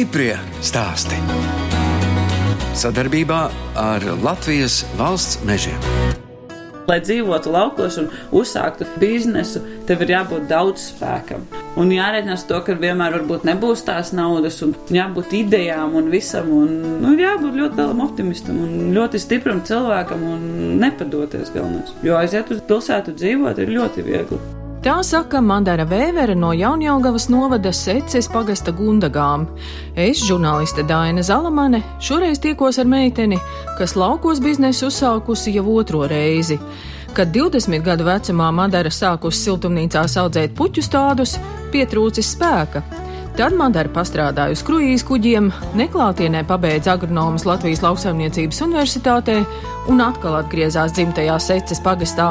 Stiprie 0.00 0.32
stāsti. 0.64 1.18
Sadarbībā 2.72 3.40
ar 3.76 4.04
Latvijas 4.24 4.78
valsts 4.96 5.42
mežiem. 5.44 5.76
Lai 6.88 6.96
dzīvotu 7.04 7.50
laukos 7.52 7.98
un 8.00 8.06
uzsāktu 8.32 8.86
biznesu, 9.02 9.60
tev 9.84 10.00
ir 10.06 10.14
jābūt 10.14 10.46
daudz 10.48 10.86
spēkam. 10.94 11.44
Un 11.76 11.92
jārēķinās 11.92 12.46
to, 12.48 12.62
ka 12.64 12.78
vienmēr 12.80 13.18
nebūs 13.44 13.84
tās 13.84 14.14
naudas, 14.16 14.56
un 14.64 14.72
jābūt 14.88 15.36
idejām 15.42 15.92
un 16.00 16.08
visam. 16.14 16.48
Un, 16.48 16.72
nu, 17.02 17.12
jābūt 17.20 17.58
ļoti 17.60 17.82
lielam 17.82 18.00
optimistam 18.06 18.62
un 18.64 18.94
ļoti 18.96 19.20
stipram 19.20 19.60
cilvēkam 19.68 20.24
un 20.30 20.48
nepadoties 20.80 21.52
galvenais. 21.52 21.92
Jo 22.00 22.16
aiziet 22.22 22.48
uz 22.56 22.64
pilsētu 22.72 23.18
dzīvot 23.20 23.60
ir 23.60 23.76
ļoti 23.76 24.06
viegli. 24.08 24.40
Tā 24.80 24.94
saka 25.04 25.42
Mandara 25.44 25.84
Vēvere 25.84 26.32
no 26.32 26.54
Jaunjēlgavas 26.56 27.26
novada 27.28 27.68
Seces 27.76 28.30
pagasta 28.32 28.72
gundagām. 28.72 29.42
Es, 29.92 30.22
žurnāliste 30.24 30.80
Dāna 30.88 31.20
Zalamane, 31.20 31.82
šoreiz 32.00 32.38
tiekos 32.40 32.78
ar 32.80 32.86
meiteni, 32.88 33.36
kas 33.76 33.92
laukos 33.92 34.38
biznesu 34.40 34.86
uzsākusi 34.88 35.52
jau 35.52 35.66
otro 35.74 36.06
reizi. 36.08 36.56
Kad 37.12 37.28
20 37.34 37.84
gadu 37.84 38.06
vecumā 38.08 38.46
Madara 38.56 38.88
sākusi 38.88 39.42
siltumnīcās 39.50 40.14
audzēt 40.22 40.54
puķu 40.56 40.84
stādus, 40.86 41.34
pietrūcis 41.74 42.30
spēka. 42.38 42.80
Tad 43.36 43.58
Madara 43.58 43.92
pastrādāja 43.92 44.56
uz 44.56 44.62
kruīzes 44.64 45.04
kuģiem, 45.10 45.50
neklātienē 45.76 46.40
pabeidza 46.48 46.94
agronomas 46.96 47.44
Latvijas 47.44 47.84
lauksaimniecības 47.84 48.64
universitātē 48.64 49.36
un 49.92 50.00
atkal 50.08 50.38
atgriezās 50.40 50.96
dzimtajā 50.96 51.36
Seces 51.50 51.84
pagastā. 51.84 52.30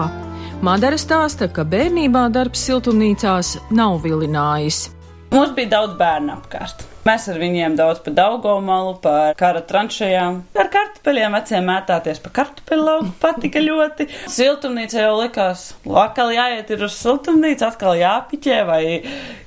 Madara 0.60 0.98
stāsta, 1.00 1.48
ka 1.48 1.64
bērnībā 1.64 2.26
darbs 2.36 2.66
siltumnīcās 2.68 3.54
nav 3.72 4.02
vilinājis. 4.04 4.90
Mums 5.32 5.54
bija 5.56 5.72
daudz 5.72 5.94
bērnu 5.96 6.34
apkārt. 6.34 6.84
Mēs 7.08 7.30
ar 7.32 7.40
viņiem 7.40 7.78
daudz 7.80 8.02
pa 8.04 8.12
daugomalu, 8.12 8.98
par 9.00 9.38
kara 9.40 9.62
tranšajām, 9.64 10.42
ar 10.60 10.72
kartupeļiem 10.74 11.40
veciem 11.40 11.64
mētāties 11.72 12.20
pa 12.26 12.34
kartupeļu 12.42 12.88
lauku 12.90 13.16
patika 13.24 13.64
ļoti. 13.64 14.10
Siltumnīca 14.28 15.06
jau 15.06 15.18
likās, 15.22 15.70
atkal 16.04 16.36
jāiet 16.36 16.76
ir 16.76 16.84
uz 16.90 16.98
siltumnīcu, 17.00 17.64
atkal 17.70 17.96
jāpiķē 18.02 18.64
vai 18.68 18.84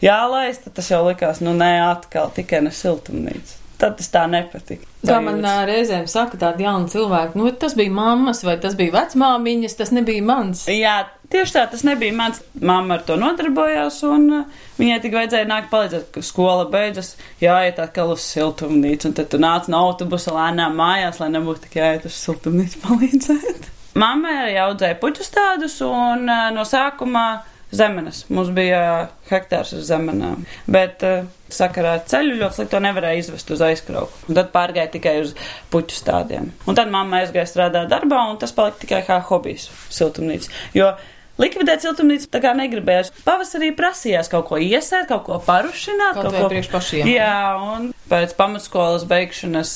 jālaista, 0.00 0.72
tas 0.72 0.88
jau 0.94 1.05
likās, 1.10 1.44
nu 1.44 1.52
nē, 1.52 1.74
atkal 1.90 2.33
tikai 2.33 2.64
ne 2.64 2.72
siltumnīca. 2.72 3.61
Tad 3.83 3.97
tas 3.98 4.12
tā 4.12 4.20
nepatika. 4.30 4.86
Kā 5.02 5.16
man 5.19 5.41
ā, 5.42 5.56
reizēm 5.66 6.05
saka 6.11 6.38
tādi 6.38 6.62
jauni 6.62 6.86
cilvēki, 6.92 7.34
nu 7.41 7.50
tas 7.58 7.72
bija 7.75 7.91
mammas 7.91 8.44
vai 8.47 8.55
tas 8.62 8.77
bija 8.78 8.94
vecmāmiņas, 8.94 9.74
tas 9.80 9.91
nebija 9.91 10.22
mans. 10.22 10.61
Jā, 10.70 11.00
tieši 11.33 11.56
tā, 11.56 11.64
tas 11.72 11.83
nebija 11.89 12.14
mans. 12.14 12.39
Mamma 12.62 13.00
ar 13.00 13.02
to 13.08 13.16
nodarbojās, 13.19 13.98
un 14.06 14.28
uh, 14.36 14.62
viņai 14.78 15.00
tikai 15.02 15.24
vajadzēja 15.24 15.50
nākt 15.50 15.72
palīdzēt, 15.72 16.08
ka 16.14 16.22
skola 16.22 16.69
beidzas, 16.70 17.16
jāiet 17.42 17.83
atkal 17.83 18.14
uz 18.14 18.22
siltumnīcu, 18.22 19.11
un 19.11 19.19
tad 19.19 19.33
tu 19.34 19.42
nāc 19.42 19.66
no 19.72 19.83
autobusa 19.89 20.36
lēnām 20.36 20.78
mājās, 20.78 21.19
lai 21.19 21.33
nebūtu 21.34 21.67
tik 21.67 21.80
jāiet 21.83 22.06
uz 22.06 22.22
siltumnīcu 22.22 22.84
palīdzēt. 22.86 23.70
Mamma 24.02 24.36
arī 24.44 24.61
audzēja 24.62 25.00
puķu 25.02 25.27
stādus, 25.27 25.80
un 25.83 26.28
uh, 26.30 26.52
no 26.55 26.62
sākuma 26.69 27.27
zemenes. 27.72 28.24
Mums 28.32 28.52
bija 28.54 28.82
hektārs 29.30 29.72
uz 29.76 29.86
zemenēm, 29.88 30.44
bet 30.70 31.04
uh, 31.06 31.24
sakarā 31.52 31.96
ar 31.98 32.04
ceļu 32.08 32.36
ļoti 32.40 32.58
slikti 32.58 32.74
to 32.74 32.82
nevarēja 32.84 33.22
izvest 33.22 33.54
uz 33.54 33.64
aizkrauku. 33.64 34.26
Un 34.28 34.38
tad 34.38 34.52
pārgāja 34.54 34.92
tikai 34.92 35.16
uz 35.24 35.32
puķu 35.72 35.96
stādiem. 35.96 36.52
Un 36.68 36.78
tad 36.78 36.92
mamma 36.92 37.22
aizgāja 37.22 37.48
strādāt 37.50 37.90
darbā, 37.92 38.26
un 38.30 38.38
tas 38.42 38.54
palika 38.56 38.84
tikai 38.84 39.02
kā 39.08 39.18
hobijs 39.30 39.70
siltumnīca. 39.92 40.52
Jo 40.77 40.94
Likvidēt 41.40 41.80
siltumnīcu 41.80 42.28
tā 42.30 42.42
kā 42.44 42.52
negribējās. 42.55 43.08
Pavasarī 43.24 43.70
prasījās 43.74 44.28
kaut 44.30 44.50
ko 44.50 44.58
iesēt, 44.61 45.08
kaut 45.08 45.24
ko 45.24 45.38
parušināt. 45.42 46.18
Kaut 46.18 46.34
vai 46.34 46.42
priekš 46.52 46.68
pašiem. 46.70 47.08
Jā, 47.08 47.56
un 47.56 47.88
pēc 48.12 48.34
pamatskolas 48.36 49.06
beigšanas 49.08 49.72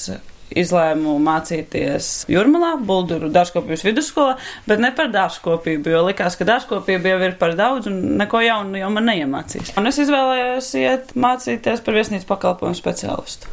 izlēmu 0.54 1.16
mācīties 1.22 2.10
Jurmalā, 2.30 2.76
Bulduru 2.86 3.30
dārzkopības 3.34 3.84
vidusskolā, 3.86 4.36
bet 4.68 4.82
ne 4.82 4.92
par 4.96 5.10
dārzkopību, 5.14 5.92
jo 5.92 6.04
likās, 6.06 6.38
ka 6.38 6.46
dārzkopība 6.48 7.14
jau 7.14 7.20
ir 7.26 7.36
par 7.40 7.56
daudz 7.58 7.90
un 7.90 8.00
neko 8.20 8.42
jaunu 8.44 8.80
jau 8.80 8.92
man 8.94 9.08
neiemācīs. 9.10 9.74
Un 9.80 9.90
es 9.90 10.00
izvēlējos 10.04 10.72
iet 10.80 11.14
mācīties 11.18 11.82
par 11.86 11.98
viesnīcu 11.98 12.28
pakalpojumu 12.30 12.78
speciālistu. 12.78 13.52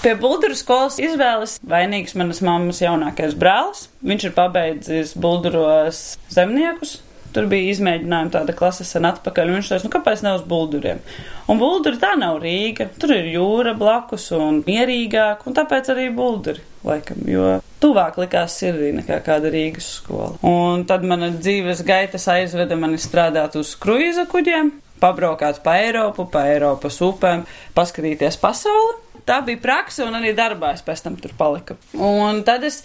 Pie 0.00 0.14
Bulduru 0.18 0.56
skolas 0.58 0.98
izvēles 1.00 1.58
vainīgs 1.66 2.16
manas 2.18 2.40
mammas 2.44 2.80
jaunākais 2.82 3.36
brālis. 3.38 3.86
Viņš 4.06 4.26
ir 4.26 4.34
pabeidzis 4.36 5.14
Bulduros 5.20 6.02
zemniekus, 6.32 6.98
Tur 7.34 7.46
bija 7.50 7.70
izmēģinājumi 7.70 8.32
tāda 8.34 8.54
klase 8.58 8.84
sen 8.86 9.06
atpakaļ, 9.06 9.50
un 9.50 9.58
viņš 9.60 9.70
teica, 9.70 9.86
nu 9.86 9.92
kāpēc 9.94 10.22
ne 10.26 10.34
uz 10.34 10.44
bulduriem? 10.50 11.02
Un 11.50 11.60
bulduri 11.60 12.00
tā 12.02 12.16
nav 12.18 12.40
Rīga, 12.42 12.88
tur 12.98 13.14
ir 13.14 13.28
jūra 13.30 13.76
blakus 13.78 14.28
un 14.34 14.62
mierīgāk, 14.66 15.44
un 15.46 15.54
tāpēc 15.54 15.92
arī 15.94 16.08
bulduri, 16.14 16.62
laikam, 16.86 17.22
jo 17.30 17.52
tuvāk 17.82 18.18
likās 18.20 18.58
sirdī 18.60 18.90
nekā 18.98 19.20
kāda 19.26 19.50
Rīgas 19.52 19.92
skola. 20.00 20.34
Un 20.46 20.84
tad 20.90 21.06
mana 21.06 21.30
dzīves 21.36 21.84
gaitas 21.86 22.26
aizveda 22.30 22.78
mani 22.78 22.98
strādāt 23.00 23.54
uz 23.60 23.76
kruīza 23.80 24.26
kuģiem, 24.30 24.72
pabraukāt 25.00 25.62
pa 25.64 25.76
Eiropu, 25.84 26.26
pa 26.32 26.48
Eiropas 26.50 26.98
upēm, 27.04 27.46
paskatīties 27.76 28.40
pasauli. 28.42 28.98
Tā 29.28 29.38
bija 29.46 29.60
praksa, 29.62 30.06
un 30.08 30.16
arī 30.18 30.32
darbā 30.34 30.72
es 30.74 30.82
pēc 30.82 31.04
tam 31.04 31.16
tur 31.20 31.34
paliku. 31.38 31.76
Un 31.94 32.42
tad 32.46 32.64
es 32.66 32.80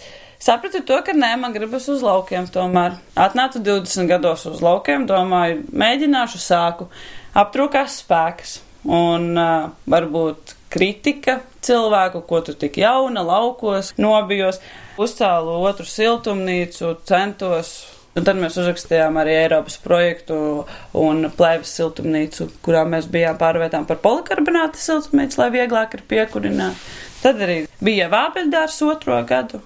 sapratu 0.46 0.82
to, 0.86 0.98
ka 1.02 1.14
nē, 1.16 1.32
man 1.40 1.54
gribas 1.54 1.88
uz 1.92 2.04
laukiem 2.06 2.46
tomēr. 2.52 3.00
Atnācu 3.18 3.62
20 3.66 4.10
gados 4.10 4.46
uz 4.50 4.62
laukiem, 4.64 5.08
domāju, 5.08 5.64
mēģināšu 5.74 6.40
sāku. 6.42 6.88
Aptrūkās 7.36 8.00
spēks 8.02 8.60
un 8.86 9.32
uh, 9.34 9.72
varbūt 9.90 10.54
kritika 10.72 11.40
cilvēku, 11.66 12.22
ko 12.28 12.40
tu 12.46 12.54
tik 12.58 12.78
jauna 12.80 13.24
laukos, 13.26 13.92
nobijos, 13.98 14.60
uzcēlu 15.00 15.60
otru 15.66 15.86
siltumnīcu, 15.88 16.96
centos. 17.08 17.76
Un 18.16 18.24
tad 18.24 18.38
mēs 18.40 18.54
uzrakstījām 18.56 19.18
arī 19.20 19.34
Eiropas 19.42 19.74
projektu 19.84 20.36
un 20.96 21.26
plēves 21.36 21.74
siltumnīcu, 21.76 22.48
kurā 22.64 22.86
mēs 22.88 23.10
bijām 23.12 23.36
pārvietām 23.40 23.84
par 23.88 24.00
polikarbonāta 24.00 24.80
siltumnīcu, 24.80 25.42
lai 25.42 25.50
vieglāk 25.58 25.98
ir 25.98 26.04
piekurināt. 26.08 26.86
Tad 27.20 27.42
arī 27.44 27.58
bija 27.84 28.08
Vābeļdārs 28.12 28.78
otro 28.88 29.18
gadu, 29.28 29.60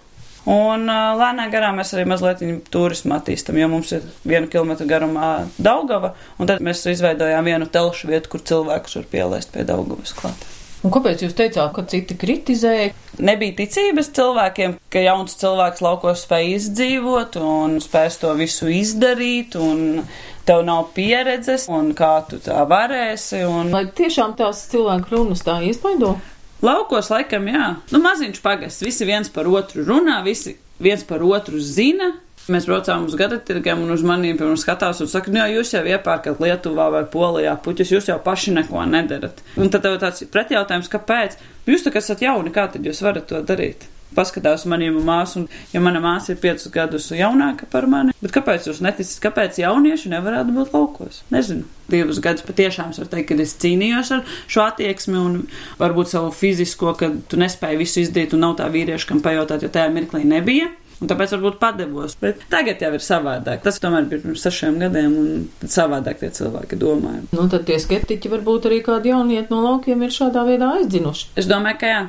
Un 0.51 0.89
uh, 0.91 1.13
lēnām 1.21 1.51
garā 1.53 1.71
mēs 1.77 1.93
arī 1.95 2.07
mazliet 2.11 2.41
turismu 2.75 3.15
attīstam, 3.15 3.59
jo 3.61 3.69
mums 3.71 3.93
ir 3.95 4.07
viena 4.27 4.49
kilometra 4.51 4.89
garumā 4.89 5.29
Daugava, 5.63 6.15
un 6.39 6.51
tad 6.51 6.65
mēs 6.65 6.83
izveidojām 6.91 7.47
vienu 7.47 7.69
telšu 7.71 8.11
vietu, 8.11 8.33
kur 8.33 8.43
cilvēkus 8.51 8.99
var 8.99 9.13
pielaist 9.13 9.55
pie 9.55 9.67
Daugavas 9.69 10.17
klāt. 10.17 10.49
Un 10.81 10.93
kāpēc 10.95 11.21
jūs 11.21 11.35
teicāt, 11.37 11.75
ka 11.77 11.85
citi 11.93 12.17
kritizēja? 12.17 12.95
Nebija 13.21 13.59
ticības 13.59 14.09
cilvēkiem, 14.17 14.79
ka 14.91 15.03
jauns 15.05 15.37
cilvēks 15.43 15.83
laukos 15.85 16.25
spēj 16.25 16.55
izdzīvot 16.55 17.37
un 17.45 17.77
spēs 17.85 18.17
to 18.23 18.33
visu 18.39 18.71
izdarīt, 18.73 19.59
un 19.61 20.01
tev 20.49 20.65
nav 20.65 20.89
pieredzes, 20.97 21.69
un 21.69 21.93
kā 21.97 22.15
tu 22.31 22.41
tā 22.41 22.65
varēsi. 22.69 23.45
Un... 23.45 23.69
Vai 23.77 23.85
tiešām 23.93 24.39
tās 24.41 24.65
cilvēku 24.73 25.19
runas 25.19 25.45
tā 25.45 25.61
iespaido? 25.69 26.17
Laukos 26.65 27.09
laikam, 27.09 27.47
jā. 27.49 27.69
Nu, 27.93 28.01
maziņš 28.05 28.41
pagasts, 28.45 28.85
visi 28.85 29.07
viens 29.09 29.31
par 29.33 29.49
otru 29.49 29.85
runā, 29.87 30.19
visi 30.27 30.59
viens 30.83 31.05
par 31.09 31.25
otru 31.25 31.61
zina. 31.61 32.13
Mēs 32.51 32.67
braucām 32.67 33.05
uz 33.07 33.15
gada 33.15 33.37
tirgiem 33.39 33.83
un 33.85 33.93
uz 33.95 34.03
maniem, 34.03 34.35
piemēram, 34.37 34.59
skatās 34.59 34.99
un 35.05 35.09
saka, 35.13 35.31
nu, 35.31 35.39
jā, 35.39 35.61
jūs 35.61 35.71
jau 35.77 35.85
iepērkat 35.87 36.41
Lietuvā 36.43 36.89
vai 36.91 37.05
Polijā 37.09 37.55
puķus, 37.63 37.93
jūs 37.95 38.11
jau 38.11 38.19
paši 38.25 38.57
neko 38.57 38.83
nedarat. 38.91 39.45
Un 39.61 39.71
tad 39.71 39.85
tev 39.87 40.01
tāds 40.03 40.25
pretjautājums, 40.33 40.91
kāpēc? 40.91 41.39
Jūs 41.71 41.87
tā 41.87 41.95
kā 41.95 42.03
esat 42.03 42.25
jauni, 42.25 42.53
kā 42.53 42.67
tad 42.73 42.85
jūs 42.85 43.05
varat 43.07 43.29
to 43.31 43.45
darīt? 43.47 43.87
Paskatās 44.17 44.67
maniem 44.71 44.99
māsu, 45.07 45.47
ja 45.75 45.83
mana 45.83 46.03
māsa 46.03 46.35
ir 46.35 46.41
piecus 46.43 46.71
gadus 46.75 47.11
jaunāka 47.15 47.69
par 47.71 47.87
mani, 47.91 48.15
bet 48.23 48.35
kāpēc 48.35 48.71
jūs 48.71 48.83
neticat, 48.85 49.19
kāpēc 49.27 49.61
jaunieši 49.63 50.13
nevarētu 50.15 50.57
būt 50.57 50.75
laukos? 50.77 51.23
Nezinu. 51.35 51.69
Divus 51.91 52.21
gadus 52.23 52.45
patiešām 52.47 52.93
var 52.95 53.09
teikt, 53.11 53.33
ka 53.33 53.39
es 53.43 53.57
cīnījos 53.59 54.13
ar 54.15 54.21
šo 54.51 54.67
attieksmi 54.69 55.19
un 55.19 55.41
varbūt 55.81 56.13
savu 56.13 56.31
fizisko, 56.35 56.95
ka 56.99 57.11
tu 57.31 57.41
nespēji 57.41 57.81
visu 57.81 58.05
izdarīt 58.05 58.37
un 58.37 58.47
nav 58.47 58.61
tā 58.61 58.69
vīrieša, 58.71 59.09
kam 59.11 59.25
pajautāt, 59.25 59.65
jo 59.67 59.73
tajā 59.75 59.91
mirklī 59.95 60.23
nebija. 60.29 60.71
Un 61.01 61.09
tāpēc 61.09 61.33
varbūt 61.33 61.57
padevos. 61.63 62.15
Bet 62.21 62.43
tagad 62.53 62.83
jau 62.85 62.91
ir 62.93 63.01
savādāk. 63.01 63.63
Tas 63.65 63.81
tomēr 63.81 64.05
bija 64.11 64.21
pirms 64.27 64.43
sešiem 64.45 64.77
gadiem, 64.83 65.15
un 65.17 65.69
savādāk 65.73 66.21
tie 66.21 66.29
cilvēki 66.37 66.77
domāja. 66.81 67.23
Nu, 67.33 67.47
tad 67.49 67.65
tie 67.69 67.79
skeptiķi 67.81 68.33
varbūt 68.35 68.69
arī 68.69 68.83
kādi 68.85 69.15
jaunieti 69.15 69.49
no 69.49 69.63
laukiem 69.65 70.05
ir 70.05 70.13
šādā 70.13 70.45
veidā 70.45 70.75
aizdzinuši. 70.77 71.31
Es 71.41 71.49
domāju, 71.49 71.81
ka 71.81 71.95
jā 71.95 72.03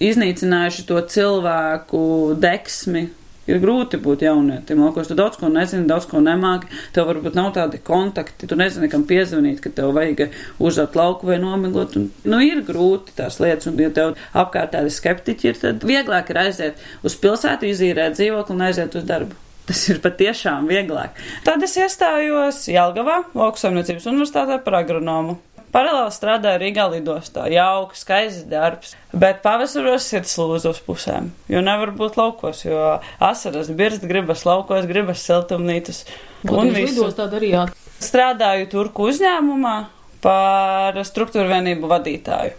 iznīcinājuši 0.00 0.86
to 0.88 1.00
cilvēku 1.14 2.02
deksmi. 2.40 3.08
Ir 3.50 3.58
grūti 3.58 3.98
būt 3.98 4.20
jaunietim, 4.22 4.82
laukos 4.84 5.08
tu 5.10 5.16
daudz 5.18 5.38
ko 5.40 5.48
nezini, 5.50 5.88
daudz 5.88 6.04
ko 6.06 6.20
nemāki, 6.22 6.68
tev 6.94 7.08
varbūt 7.08 7.34
nav 7.34 7.48
tādi 7.56 7.80
kontakti, 7.82 8.46
tu 8.46 8.54
nezini, 8.58 8.86
kam 8.92 9.02
piezvanīt, 9.08 9.58
ka 9.64 9.72
tev 9.74 9.90
vajag 9.96 10.36
uzdot 10.62 10.94
lauku 10.94 11.26
vai 11.32 11.40
nomiglot. 11.42 11.96
Un, 11.98 12.08
nu, 12.30 12.42
ir 12.46 12.62
grūti 12.68 13.16
tās 13.16 13.40
lietas, 13.42 13.66
un 13.72 13.80
ja 13.80 13.90
tev 13.96 14.14
apkārt 14.38 14.76
tādi 14.76 14.92
skeptiķi 14.94 15.50
ir, 15.50 15.60
tad 15.64 15.88
vieglāk 15.88 16.30
ir 16.30 16.42
aiziet 16.44 16.84
uz 17.02 17.16
pilsētu, 17.18 17.72
izīrēt 17.72 18.20
dzīvokli 18.20 18.54
un 18.54 18.66
aiziet 18.68 19.00
uz 19.00 19.08
darbu. 19.08 19.34
Tas 19.70 19.82
ir 19.86 20.00
patiešām 20.02 20.66
vieglāk. 20.66 21.18
Tad 21.46 21.62
es 21.62 21.76
iestājos 21.78 22.64
Jelgavā, 22.72 23.20
Lauksaimniecības 23.38 24.08
universitātē 24.10 24.56
par 24.64 24.80
agronomu. 24.80 25.36
Paralēli 25.70 26.10
strādāju 26.14 26.58
Rīgā 26.64 26.86
lidostā. 26.90 27.44
Jauka, 27.52 27.94
skaists 27.98 28.46
darbs. 28.50 28.96
Bet 29.14 29.38
pavasaros 29.44 30.08
ir 30.16 30.26
slūza 30.26 30.72
uz 30.74 30.80
pusēm. 30.82 31.30
Jo 31.50 31.62
nevar 31.62 31.92
būt 31.94 32.18
laukos, 32.18 32.64
jo 32.66 32.96
asaras 33.22 33.70
birst, 33.78 34.02
gribas 34.10 34.42
laukos, 34.48 34.88
gribas 34.90 35.22
siltumnīcas. 35.26 36.02
Un 36.50 36.72
viss 36.74 36.96
lidostā 36.96 37.28
darījāt? 37.30 37.76
Strādāju 38.02 38.66
turku 38.72 39.06
uzņēmumā 39.12 39.76
par 40.24 40.98
struktūra 41.06 41.46
vienību 41.54 41.90
vadītāju. 41.90 42.56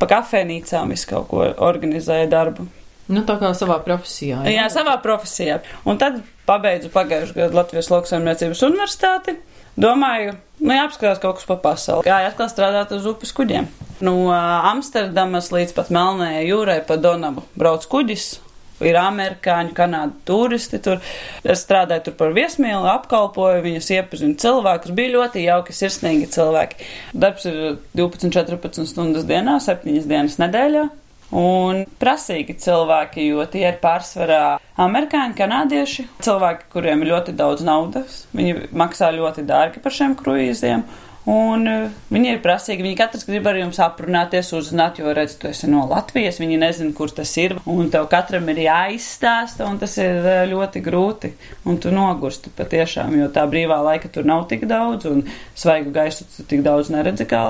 Pa 0.00 0.08
kafejnīcām 0.10 0.94
visu 0.94 1.10
kaut 1.12 1.28
ko 1.30 1.44
organizēja 1.68 2.30
darbu. 2.32 2.66
Nu, 3.10 3.20
tā 3.28 3.36
kā 3.40 3.50
savā 3.56 3.76
profesijā. 3.84 4.44
Jā, 4.46 4.62
jā 4.62 4.68
savā 4.72 4.94
profesijā. 5.02 5.58
Un 5.88 5.98
tad 6.00 6.22
pabeidzu 6.48 6.88
pagājušajā 6.94 7.36
gadā 7.36 7.58
Latvijas 7.58 7.90
lauksaimniecības 7.92 8.62
universitāti. 8.64 9.36
Domāju, 9.80 10.36
nu, 10.62 10.70
jāapskatās 10.72 11.20
kaut 11.22 11.40
kas 11.40 11.48
pa 11.48 11.58
pasauli. 11.60 12.06
Gāju 12.06 12.30
atkal 12.30 12.48
strādāt 12.52 12.94
uz 12.94 13.08
upes 13.10 13.34
kuģiem. 13.36 13.68
No 14.04 14.14
Amsterdamas 14.30 15.50
līdz 15.54 15.74
pat 15.76 15.92
Melnējai 15.94 16.48
jūrai 16.48 16.80
pa 16.86 16.96
Donavu 17.00 17.44
brauc 17.58 17.86
kuģis. 17.90 18.38
Ir 18.84 18.96
amerikāņu, 18.98 19.70
kanādu 19.76 20.16
turisti 20.26 20.80
tur. 20.82 20.98
Es 21.46 21.62
strādāju 21.62 22.08
tur 22.08 22.16
par 22.18 22.32
viesmīlu, 22.34 22.88
apkalpoju 22.90 23.62
viņus, 23.64 23.92
iepazinu 23.94 24.34
cilvēkus. 24.42 24.94
Bija 24.96 25.12
ļoti 25.14 25.44
jauki, 25.44 25.76
sirsnīgi 25.76 26.26
cilvēki. 26.34 26.88
Darbs 27.14 27.46
ir 27.48 27.60
12, 27.94 28.34
14 28.34 28.90
stundas 28.90 29.28
dienā, 29.30 29.60
7 29.62 30.02
dienas 30.10 30.40
nedēļā. 30.42 30.88
Un 31.32 31.84
prasīgi 32.00 32.56
cilvēki, 32.60 33.24
jo 33.32 33.46
tie 33.50 33.64
ir 33.70 33.78
pārsvarā 33.82 34.58
amerikāņi, 34.84 35.36
kanādieši, 35.38 36.04
cilvēki, 36.24 36.68
kuriem 36.74 37.02
ir 37.02 37.12
ļoti 37.14 37.34
daudz 37.38 37.64
naudas. 37.66 38.20
Viņi 38.36 38.68
maksā 38.76 39.10
ļoti 39.14 39.46
dārgi 39.48 39.82
par 39.82 39.96
šiem 39.96 40.14
kruīziem. 40.20 40.84
Un 41.30 41.62
uh, 41.64 41.92
viņi 42.12 42.34
ir 42.34 42.40
prasīgi, 42.44 42.84
viņi 42.84 42.96
katrs 42.98 43.22
grib 43.24 43.46
ar 43.48 43.56
jums 43.56 43.78
aprunāties, 43.80 44.50
uzzināt, 44.58 44.98
jo 45.00 45.12
redz, 45.16 45.38
tu 45.40 45.48
esi 45.48 45.70
no 45.72 45.86
Latvijas, 45.88 46.36
viņi 46.42 46.58
nezina, 46.60 46.92
kur 46.96 47.12
tas 47.16 47.30
ir, 47.40 47.54
un 47.64 47.88
tev 47.92 48.10
katram 48.12 48.50
ir 48.52 48.60
jāizstāsta, 48.66 49.64
un 49.64 49.78
tas 49.80 49.96
ir 50.02 50.18
uh, 50.20 50.42
ļoti 50.50 50.82
grūti, 50.84 51.30
un 51.64 51.78
tu 51.80 51.92
nogursti 51.94 52.52
patiešām, 52.52 53.16
jo 53.16 53.30
tā 53.32 53.46
brīvā 53.48 53.78
laika 53.86 54.10
tur 54.12 54.28
nav 54.28 54.44
tik 54.50 54.66
daudz, 54.68 55.08
un 55.08 55.22
svaigu 55.56 55.94
gaisu 55.94 56.26
tu 56.28 56.44
tik 56.50 56.60
daudz 56.66 56.90
neredzi, 56.92 57.24
kā 57.30 57.44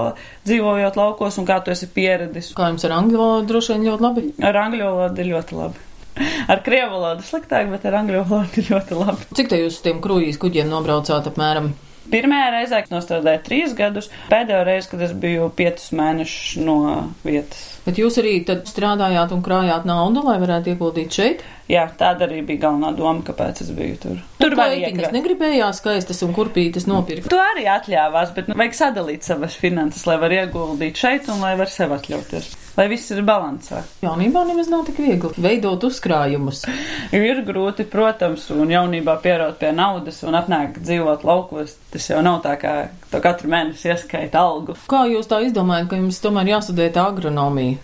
dzīvojot 0.46 1.00
laukos, 1.00 1.40
un 1.42 1.48
kā 1.48 1.58
tu 1.64 1.74
esi 1.74 1.88
pieredis. 1.90 2.52
Kā 2.54 2.70
jums 2.70 2.86
ar 2.86 2.94
angļu 3.00 3.18
valodu 3.18 3.50
droši 3.50 3.74
vien 3.74 3.88
ļoti 3.88 4.06
labi? 4.06 4.28
Ar 4.38 4.60
angļu 4.68 4.84
valodu 4.84 5.26
ļoti 5.32 5.58
labi. 5.58 5.82
Ar 6.52 6.62
krievu 6.62 6.94
valodu 6.94 7.26
sliktāk, 7.26 7.66
bet 7.72 7.88
ar 7.90 7.96
angļu 7.98 8.20
valodu 8.30 8.62
ļoti 8.68 9.00
labi. 9.00 9.26
Cik 9.34 9.50
te 9.50 9.58
jūs 9.58 9.80
uz 9.80 9.82
tiem 9.82 9.98
kruīz 10.04 10.38
kuģiem 10.38 10.70
nobraucāt 10.70 11.26
apmēram? 11.32 11.72
Pirmajā 12.12 12.50
reizē 12.52 12.80
strādāju 12.84 13.42
trīs 13.46 13.74
gadus, 13.76 14.10
pēdējo 14.30 14.64
reizi, 14.68 14.90
kad 14.92 15.04
es 15.06 15.14
biju 15.16 15.48
piecus 15.56 15.92
mēnešus 15.96 16.58
no 16.64 16.78
vietas. 17.24 17.62
Bet 17.84 18.00
jūs 18.00 18.16
arī 18.20 18.38
strādājāt 18.44 19.32
un 19.36 19.42
krājāt 19.44 19.84
naudu, 19.88 20.24
lai 20.24 20.38
varētu 20.42 20.72
ieguldīt 20.72 21.16
šeit? 21.16 21.44
Jā, 21.68 21.86
tāda 22.00 22.26
arī 22.26 22.42
bija 22.44 22.66
galvenā 22.66 22.92
doma, 22.96 23.24
kāpēc 23.24 23.62
es 23.64 23.70
biju 23.76 24.00
tur. 24.02 24.18
Tur 24.40 24.56
var 24.56 24.72
iekrāt. 24.76 25.08
Es 25.08 25.16
negribējās 25.16 25.80
skaistas 25.80 26.20
un 26.26 26.34
kurpītas 26.36 26.88
nopirkt. 26.88 27.30
Tu 27.32 27.40
arī 27.40 27.64
atļāvās, 27.72 28.34
bet 28.36 28.50
nu, 28.50 28.58
vajag 28.60 28.76
sadalīt 28.80 29.24
savas 29.24 29.56
finanses, 29.60 30.04
lai 30.08 30.18
var 30.20 30.32
ieguldīt 30.36 31.00
šeit 31.00 31.32
un 31.32 31.40
lai 31.44 31.54
var 31.60 31.72
sev 31.72 31.96
atļauties. 31.96 32.52
Lai 32.74 32.88
viss 32.90 33.12
ir 33.14 33.20
balansā. 33.22 33.84
Jaunībā 34.02 34.40
nemaz 34.48 34.66
nav 34.72 34.82
tik 34.88 34.96
viegli 34.98 35.30
veidot 35.38 35.84
uzkrājumus. 35.86 36.64
ir 37.14 37.42
grūti, 37.46 37.86
protams, 37.90 38.48
un 38.50 38.72
jaunībā 38.72 39.14
pierot 39.22 39.60
pie 39.60 39.70
naudas 39.76 40.18
un 40.26 40.34
atnāk 40.34 40.80
dzīvot 40.82 41.22
laukos. 41.26 41.76
Tas 41.94 42.10
jau 42.10 42.18
nav 42.26 42.40
tā, 42.46 42.56
kā 42.58 42.74
to 43.12 43.22
katru 43.22 43.52
mēnesi 43.52 43.92
ieskaita 43.92 44.42
algu. 44.42 44.74
Kā 44.90 45.04
jūs 45.06 45.30
tā 45.30 45.44
izdomājat, 45.46 45.92
ka 45.92 46.00
jums 46.02 46.18
tomēr 46.24 46.56
jāstudē 46.56 46.90
tā 46.94 47.06
agronomija? 47.12 47.78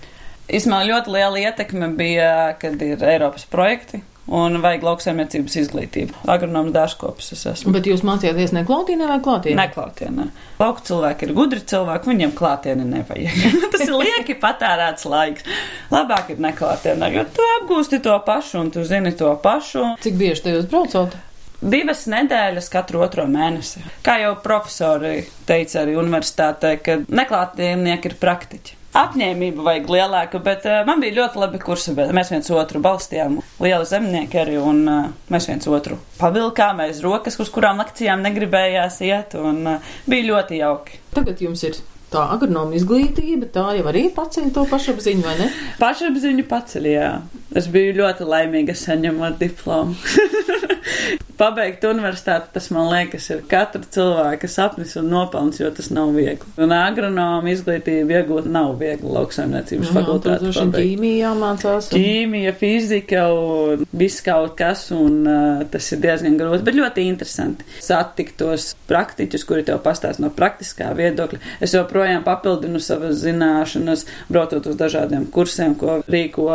Īsumā 0.51 0.83
ļoti 0.89 1.15
liela 1.15 1.45
ietekme 1.45 1.93
bija, 1.95 2.31
kad 2.59 2.81
ir 2.83 3.05
Eiropas 3.07 3.47
projekti. 3.47 4.03
Un 4.31 4.61
vajag 4.63 4.85
lauksaimniecības 4.85 5.57
izglītību. 5.63 6.19
Agronoms 6.31 6.75
dārzkopis 6.75 7.33
es 7.35 7.47
esmu. 7.51 7.73
Bet 7.75 7.89
jūs 7.89 8.05
mācījāties 8.07 8.53
ne 8.55 8.63
klātienē 8.69 9.09
vai 9.11 9.17
klātienē? 9.25 9.57
Ne 9.59 9.67
klātienē. 9.73 10.27
Lauku 10.61 10.85
cilvēki 10.87 11.27
ir 11.27 11.33
gudri 11.39 11.63
cilvēki, 11.73 12.11
viņiem 12.13 12.35
klātienē 12.39 12.85
nevajag. 12.93 13.41
Tas 13.73 13.87
ir 13.89 13.97
lieki 13.97 14.37
patērēts 14.43 15.09
laiks. 15.11 15.49
Labāk 15.91 16.35
ir 16.35 16.45
neklātienē, 16.45 17.11
jo 17.17 17.27
tu 17.35 17.49
apgūsti 17.57 18.03
to 18.05 18.15
pašu 18.29 18.61
un 18.61 18.71
tu 18.77 18.85
zini 18.87 19.17
to 19.19 19.33
pašu. 19.43 19.97
Cik 20.05 20.21
bieži 20.21 20.47
te 20.47 20.55
jūs 20.59 20.71
braucat? 20.71 21.19
divas 21.61 22.07
nedēļas 22.09 22.71
katru 22.73 23.03
otro 23.05 23.27
mēnesi. 23.29 23.83
Kā 24.05 24.17
jau 24.23 24.35
profesori 24.41 25.27
teica 25.49 25.83
arī 25.83 25.97
universitātē, 26.01 26.77
ka 26.81 27.01
neklātienieki 27.05 28.13
ir 28.13 28.21
praktiķi. 28.21 28.80
Apņēmība 29.01 29.65
vajag 29.65 29.93
lielāku, 29.95 30.41
bet 30.45 30.67
uh, 30.69 30.81
man 30.89 31.01
bija 31.03 31.17
ļoti 31.21 31.41
labi 31.41 31.61
kursi, 31.63 31.95
bet 31.97 32.13
mēs 32.17 32.33
viens 32.35 32.51
otru 32.53 32.83
balstījām. 32.85 33.39
Liela 33.63 33.87
zemnieki 33.89 34.43
arī, 34.43 34.59
un 34.61 34.83
uh, 34.91 35.07
mēs 35.33 35.49
viens 35.51 35.71
otru 35.71 35.99
pavilkām 36.21 36.83
aiz 36.85 37.01
rokas, 37.05 37.39
uz 37.41 37.53
kurām 37.55 37.81
lekcijām 37.81 38.21
negribējās 38.27 39.01
iet, 39.07 39.39
un 39.41 39.63
uh, 39.77 39.95
bija 40.11 40.29
ļoti 40.33 40.61
jauki. 40.61 41.01
Tagad 41.17 41.41
jums 41.47 41.65
ir 41.69 41.81
tā 42.13 42.27
agronoma 42.35 42.77
izglītība, 42.79 43.51
tā 43.55 43.67
jau 43.79 43.87
arī 43.91 44.09
paceļ 44.15 44.51
to 44.57 44.67
pašapziņu, 44.71 45.25
vai 45.27 45.37
ne? 45.41 45.49
Pašapziņu 45.81 46.47
paceļ, 46.51 46.91
jā. 46.91 47.11
Es 47.57 47.67
biju 47.71 47.97
ļoti 48.03 48.29
laimīga 48.31 48.77
saņemot 48.79 49.41
diplomu. 49.41 49.97
pabeigt 51.41 51.85
universitāti, 51.89 52.51
tas 52.55 52.69
man 52.75 52.91
liekas, 52.91 53.29
ir 53.33 53.43
katra 53.49 53.83
cilvēka 53.95 54.49
sapnis 54.51 54.93
un 55.01 55.09
nopelns, 55.13 55.61
jo 55.61 55.71
tas 55.75 55.89
nav 55.95 56.13
viegli. 56.17 56.49
Un 56.61 56.75
agronoma 56.77 57.53
izglītība 57.53 58.21
iegūt 58.21 58.49
nav 58.51 58.75
viegli 58.81 59.09
lauksaimniecības 59.15 59.93
fakultātē. 59.95 60.53
Ķīmija 60.75 61.31
jāmācās. 61.31 61.91
Un... 61.91 61.97
Ķīmija, 61.97 62.55
fizika 62.61 63.25
un 63.33 63.87
viss 64.03 64.25
kaut 64.25 64.57
kas, 64.59 64.87
un 64.97 65.21
uh, 65.25 65.65
tas 65.73 65.89
ir 65.95 66.03
diezgan 66.05 66.37
grūti, 66.41 66.65
bet 66.67 66.79
ļoti 66.79 67.07
interesanti. 67.09 67.67
Satikt 67.85 68.37
tos 68.41 68.73
praktiķus, 68.91 69.47
kuri 69.49 69.65
tev 69.69 69.81
pastāst 69.85 70.21
no 70.23 70.33
praktiskā 70.35 70.93
viedokļa. 70.99 71.41
Es 71.65 71.77
joprojām 71.77 72.00
papildinu 72.27 72.81
savas 72.83 73.21
zināšanas, 73.25 74.07
braucot 74.29 74.67
uz 74.71 74.79
dažādiem 74.81 75.27
kursiem, 75.33 75.75
ko 75.79 76.01
rīko 76.11 76.49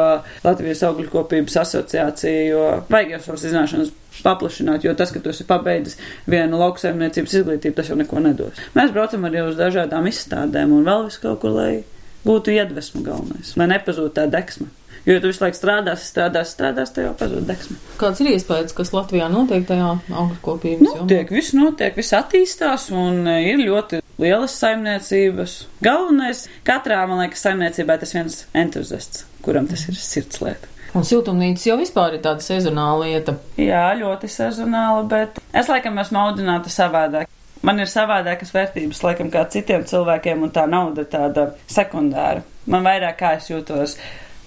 Latvijas 0.43 0.83
augļukopības 0.89 1.59
asociācija, 1.65 2.45
jo 2.49 2.65
vajag 2.89 3.15
jau 3.15 3.21
savas 3.27 3.45
zināšanas 3.47 3.93
paplašināt, 4.23 4.85
jo 4.85 4.93
tas, 4.97 5.11
ka 5.11 5.19
tu 5.19 5.31
esi 5.33 5.45
pabeidzis 5.47 5.99
vienu 6.29 6.59
lauksaimniecības 6.61 7.35
izglītību, 7.41 7.75
tas 7.77 7.91
jau 7.91 7.99
neko 7.99 8.21
nedos. 8.23 8.63
Mēs 8.77 8.93
braucam 8.95 9.27
arī 9.27 9.43
uz 9.45 9.59
dažādām 9.59 10.07
izstādēm 10.09 10.73
un 10.75 10.87
vēl 10.87 11.09
vis 11.09 11.19
kaut 11.21 11.41
kur, 11.43 11.53
lai 11.55 11.83
būtu 12.25 12.55
iedvesma 12.55 13.03
galvenais, 13.05 13.53
lai 13.59 13.69
nepazūtu 13.75 14.15
tā 14.17 14.25
deksma. 14.31 14.71
Jo, 15.05 15.19
tu 15.21 15.29
visu 15.29 15.43
laiku 15.43 15.59
strādāsi, 15.59 16.07
strādāsi, 16.09 16.55
strādāsi, 16.55 16.95
tev 16.95 17.03
jau 17.05 17.11
pazūd 17.19 17.45
deksme. 17.45 17.75
Kāds 18.01 18.23
ir 18.23 18.31
iespējas, 18.31 18.73
kas 18.73 18.89
Latvijā 18.95 19.27
notiek 19.29 19.67
tajā 19.69 19.91
augļkopības 20.09 20.87
jomā? 20.87 21.03
Notiek, 21.03 21.29
viss 21.35 21.53
notiek, 21.53 21.93
viss 21.99 22.15
attīstās 22.17 22.87
un 22.89 23.21
ir 23.29 23.61
ļoti 23.67 24.01
lielas 24.21 24.55
saimniecības. 24.61 25.57
Galvenais, 25.85 26.45
katrā, 26.67 27.01
man 27.09 27.23
liekas, 27.23 27.43
saimniecībā 27.45 27.99
tas 28.01 28.15
viens 28.15 28.39
entuziasts, 28.55 29.25
kuram 29.45 29.67
tas 29.69 29.87
ir 29.89 29.99
sirdslieta. 29.99 30.71
Un 30.95 31.03
siltumnīcas 31.03 31.65
jau 31.67 31.75
vispār 31.79 32.15
ir 32.15 32.21
tāda 32.23 32.43
sezonāla 32.43 33.09
lieta. 33.09 33.35
Jā, 33.59 33.89
ļoti 33.99 34.29
sezonāla, 34.31 35.01
bet 35.11 35.41
es 35.51 35.71
laikam 35.71 35.99
esmu 35.99 36.21
audzināta 36.21 36.71
savādāk. 36.71 37.31
Man 37.65 37.81
ir 37.81 37.89
savādākas 37.89 38.53
vērtības, 38.55 39.01
laikam, 39.03 39.31
kā 39.33 39.41
citiem 39.51 39.83
cilvēkiem, 39.89 40.45
un 40.45 40.53
tā 40.55 40.67
nauda 40.69 41.03
tāda 41.09 41.49
sekundāra. 41.71 42.45
Man 42.69 42.85
vairāk 42.85 43.17
kā 43.19 43.33
es 43.39 43.49
jūtos 43.49 43.97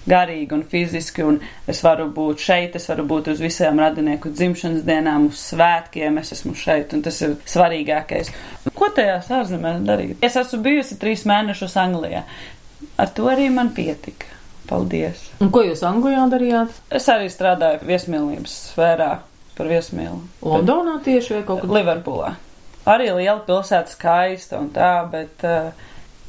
garīgi 0.08 0.54
un 0.56 0.64
fiziski, 0.70 1.24
un 1.26 1.40
es 1.68 1.82
varu 1.84 2.08
būt 2.14 2.42
šeit, 2.46 2.76
es 2.78 2.88
varu 2.88 3.04
būt 3.10 3.32
uz 3.34 3.42
visām 3.42 3.80
radinieku 3.82 4.32
dzimšanas 4.32 4.86
dienām, 4.86 5.28
uz 5.32 5.42
svētkiem, 5.50 6.20
es 6.22 6.32
esmu 6.38 6.54
šeit, 6.56 6.94
un 6.96 7.04
tas 7.04 7.20
ir 7.26 7.36
svarīgākais. 7.44 8.32
Ko 8.78 8.88
tajās 8.94 9.30
ārzemēs 9.34 9.82
darīt? 9.86 10.18
Es 10.24 10.36
esmu 10.38 10.62
bijusi 10.64 10.98
trīs 11.00 11.24
mēnešus 11.28 11.74
Anglijā. 11.82 12.22
Ar 12.98 13.14
to 13.14 13.26
arī 13.30 13.48
man 13.50 13.72
pietika. 13.74 14.36
Paldies! 14.68 15.24
Un 15.42 15.50
ko 15.54 15.62
jūs 15.64 15.82
Anglijā 15.86 16.26
darījāt? 16.30 16.74
Es 16.94 17.08
arī 17.10 17.30
strādāju 17.32 17.86
viesmīlības 17.88 18.56
sfērā 18.68 19.12
par 19.58 19.70
viesmīlu. 19.70 20.20
Londonā 20.44 20.98
tieši 21.04 21.38
vai 21.38 21.44
kaut 21.48 21.64
kur? 21.64 21.72
Liverpoolā. 21.78 22.34
Arī 22.88 23.10
liela 23.12 23.40
pilsēta 23.44 23.90
skaista 23.92 24.60
un 24.60 24.68
tā, 24.72 24.92
bet 25.12 25.44
uh, 25.44 25.72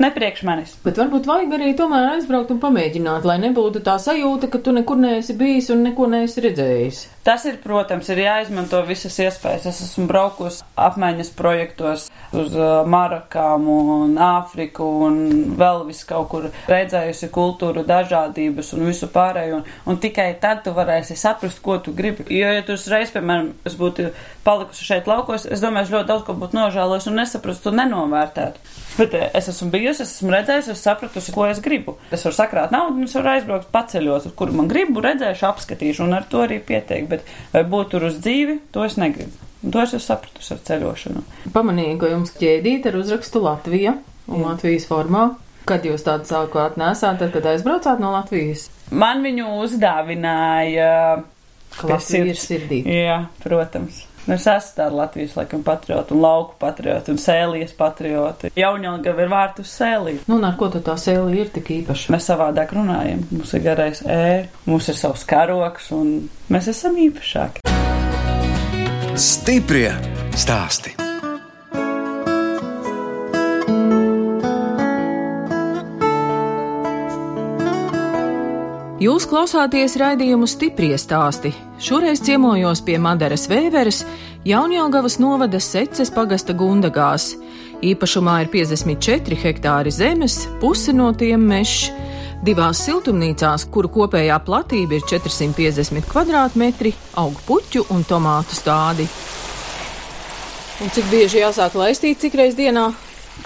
ne 0.02 0.10
priekš 0.16 0.42
manis. 0.48 0.74
Bet 0.84 0.98
varbūt 1.00 1.28
vajag 1.30 1.54
arī 1.60 1.74
tomēr 1.78 2.16
aizbraukt 2.16 2.52
un 2.56 2.62
pamēģināt, 2.64 3.28
lai 3.28 3.38
nebūtu 3.44 3.84
tā 3.86 4.00
sajūta, 4.02 4.50
ka 4.52 4.64
tu 4.64 4.74
nekur 4.76 5.00
neesi 5.00 5.36
bijis 5.40 5.70
un 5.76 5.86
neko 5.88 6.10
neesi 6.12 6.44
redzējis. 6.48 7.04
Tas 7.30 7.44
ir, 7.46 7.60
protams, 7.62 8.08
ir 8.10 8.24
jāizmanto 8.24 8.80
visas 8.88 9.14
iespējas. 9.22 9.68
Es 9.70 9.84
esmu 9.86 10.08
braukusi 10.10 10.64
apmaiņas 10.82 11.28
projektos 11.38 12.08
uz 12.34 12.56
uh, 12.58 12.80
Marakām 12.90 13.68
un 13.70 14.16
Āfriku 14.18 14.88
un 15.06 15.20
vēl 15.60 15.84
vis 15.92 16.02
kaut 16.10 16.26
kur 16.32 16.48
redzējusi 16.72 17.30
kultūru 17.36 17.84
dažādības 17.86 18.74
un 18.74 18.90
visu 18.90 19.12
pārējo. 19.14 19.60
Un, 19.60 19.78
un 19.94 20.02
tikai 20.02 20.32
tad 20.42 20.64
tu 20.66 20.74
varēsi 20.74 21.20
saprast, 21.22 21.62
ko 21.62 21.78
tu 21.78 21.94
gribi. 21.94 22.26
Jo, 22.34 22.50
ja 22.58 22.66
tu 22.66 22.74
uzreiz, 22.74 23.14
piemēram, 23.14 23.54
es 23.62 23.78
būtu 23.78 24.10
palikusi 24.50 24.90
šeit 24.90 25.06
laukos, 25.06 25.46
es 25.46 25.62
domāju, 25.62 25.86
es 25.86 25.94
ļoti 26.00 26.10
daudz 26.10 26.26
ko 26.26 26.34
būtu 26.42 26.58
nožēlojis 26.58 27.12
un 27.12 27.22
nesaprastu 27.22 27.78
nenovērtētu. 27.78 28.78
Bet 29.00 29.14
eh, 29.14 29.30
es 29.38 29.48
esmu 29.48 29.70
bijusi, 29.72 30.04
es 30.04 30.16
esmu 30.18 30.34
redzējusi, 30.34 30.74
es 30.74 30.82
sapratusi, 30.84 31.32
ko 31.36 31.46
es 31.48 31.62
gribu. 31.64 31.96
Es 32.12 32.26
varu 32.26 32.36
sakrāt 32.36 32.74
naudu, 32.74 32.98
un 33.00 33.08
es 33.08 33.16
varu 33.16 33.32
aizbraukt 33.32 33.70
paceļot, 33.72 34.28
uz 34.28 34.36
kuru 34.40 34.58
man 34.58 34.68
gribu, 34.72 35.04
redzēšu, 35.06 35.46
apskatīšu, 35.48 36.04
un 36.08 36.18
ar 36.18 36.26
to 36.32 36.42
arī 36.44 36.58
pietiek. 36.66 37.06
Bet 37.08 37.19
vai 37.54 37.64
būt 37.68 37.92
tur 37.94 38.08
uz 38.10 38.18
dzīvi, 38.24 38.60
to 38.76 38.84
es 38.88 38.98
negribu. 39.02 39.32
Un 39.64 39.74
to 39.76 39.82
es 39.84 39.92
esmu 39.94 40.06
sapratusi 40.06 40.54
ar 40.56 40.60
ceļošanu. 40.70 41.24
Pamanīju, 41.56 41.98
ka 42.00 42.12
jums 42.14 42.32
ķēdīt 42.40 42.86
ar 42.88 42.96
uzrakstu 43.02 43.42
Latvija 43.44 43.98
un 44.30 44.40
Jā. 44.40 44.46
Latvijas 44.54 44.88
formā. 44.88 45.26
Kad 45.70 45.84
jūs 45.86 46.02
tādu 46.08 46.26
sākāt 46.26 46.78
nesāt, 46.80 47.20
tad, 47.20 47.34
kad 47.36 47.46
aizbraucāt 47.52 48.00
no 48.02 48.14
Latvijas? 48.16 48.70
Man 48.90 49.20
viņu 49.26 49.50
uzdāvināja. 49.66 50.92
Ka 51.76 51.86
Pie 51.86 51.94
Latvija 51.94 52.24
ir 52.32 52.40
sirds. 52.40 52.48
sirdī. 52.50 52.80
Jā, 52.90 53.20
protams. 53.44 54.06
Nu, 54.30 54.36
Es 54.38 54.46
esmu 54.46 54.76
tāda 54.78 54.94
Latvijas 54.94 55.34
laikam 55.34 55.64
patriota 55.66 56.14
un 56.14 56.22
lauku 56.22 56.54
patriota 56.62 57.10
un 57.10 57.18
sēlijas 57.18 57.74
patriota. 57.78 58.52
Jaunjēlgava 58.60 59.26
ir 59.26 59.32
vārtu 59.32 59.66
uz 59.66 59.74
sēliju. 59.74 60.22
Nu, 60.30 60.38
un 60.38 60.46
ar 60.46 60.54
ko 60.60 60.70
tad 60.70 60.86
tā 60.86 60.94
sēle 61.02 61.34
ir 61.34 61.50
tik 61.56 61.74
īpaša? 61.80 62.14
Mēs 62.14 62.30
savādāk 62.30 62.76
runājam. 62.78 63.26
Mums 63.34 63.58
ir 63.58 63.66
garais 63.66 64.04
E, 64.06 64.46
mums 64.70 64.94
ir 64.94 65.02
savs 65.02 65.26
karoks 65.26 65.90
un 65.98 66.14
mēs 66.54 66.70
esam 66.70 67.02
īpašāki. 67.10 67.66
Stiprie 69.18 69.90
stāsti. 70.38 71.09
Jūs 79.00 79.24
klausāties 79.32 79.94
raidījumu 79.96 80.44
stiprie 80.44 80.98
stāsti. 81.00 81.54
Šoreiz 81.80 82.20
ciemojos 82.20 82.82
pie 82.84 82.98
Madaras 83.00 83.46
Vēveres, 83.48 84.02
Jaunjēlgavas 84.44 85.16
novada 85.24 85.62
Seces 85.64 86.12
pagasta 86.12 86.52
Gundagās. 86.52 87.30
Īpašumā 87.80 88.34
ir 88.44 88.50
54 88.52 89.38
hektāri 89.40 89.94
zemes, 89.96 90.42
puse 90.60 90.92
no 90.92 91.14
tiem 91.16 91.46
mežs. 91.48 91.94
Divās 92.44 92.84
siltumnīcās, 92.84 93.70
kuru 93.72 93.88
kopējā 94.02 94.36
platība 94.44 95.00
ir 95.00 95.08
450 95.08 96.04
km2, 96.12 96.94
aug 97.24 97.40
puķu 97.48 97.86
un 97.96 98.04
tomātu 98.04 98.60
stādi. 98.60 99.08
Un 100.84 100.92
cik 100.92 101.08
bieži 101.08 101.40
jāsāk 101.46 101.80
laistīt, 101.80 102.20
cik 102.20 102.36
reiz 102.36 102.60
dienā? 102.60 102.90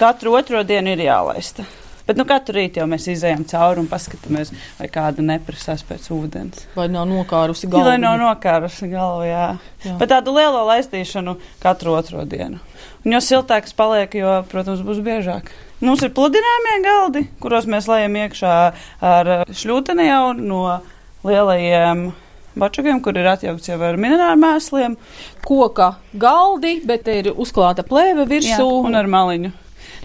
Katru 0.01 0.33
otro 0.33 0.65
dienu 0.65 0.97
ir 0.97 1.05
jālaista. 1.11 1.69
Bet 2.07 2.19
nu, 2.19 2.25
katru 2.27 2.57
rītu 2.57 2.81
jau 2.81 2.87
mēs 2.91 3.05
izējām 3.13 3.45
cauri 3.47 3.79
un 3.79 3.87
paskatāmies, 3.87 4.51
vai 4.75 4.89
kāda 4.91 5.23
neprasās 5.23 5.85
pēc 5.87 6.09
ūdens. 6.11 6.65
Vai 6.75 6.89
nav 6.91 7.05
nokārusi 7.07 7.63
Jā, 7.63 7.71
galva? 7.71 7.93
lai 7.93 7.99
nav 8.03 8.17
nokārusi 8.19 8.89
galvu, 8.91 9.27
jā. 9.29 9.45
Jā. 9.85 9.93
Bet 10.01 10.11
tādu 10.11 10.33
lielo 10.35 10.65
laistīšanu 10.67 11.37
katru 11.63 11.95
otro 11.95 12.25
dienu. 12.27 12.59
Un 13.05 13.15
jo 13.15 13.21
siltāks 13.23 13.75
paliek, 13.77 14.17
jo, 14.19 14.41
protams, 14.51 14.83
būs 14.83 14.99
biežāk. 15.05 15.47
Mums 15.83 16.03
ir 16.03 16.11
pludinājumie 16.15 16.75
galdi, 16.83 17.23
kuros 17.43 17.69
mēs 17.71 17.87
lejam 17.91 18.19
iekšā 18.19 18.51
ar 19.03 19.31
šļūteni 19.51 20.09
jau 20.09 20.25
no 20.39 20.61
lielajiem 21.23 22.09
bačakiem, 22.59 23.01
kur 23.03 23.17
ir 23.17 23.27
atjaukts 23.31 23.71
jau 23.71 23.79
ar 23.83 23.97
minerālu 23.99 24.39
mēsliem. 24.43 24.95
Koka 25.43 25.93
galdi, 26.19 26.77
bet 26.87 27.07
ir 27.11 27.33
uzklāta 27.33 27.85
plēve 27.87 28.27
virsū. 28.29 28.59
Jā, 28.59 28.71
un 28.87 28.99
ar 28.99 29.09
maliņu. 29.11 29.51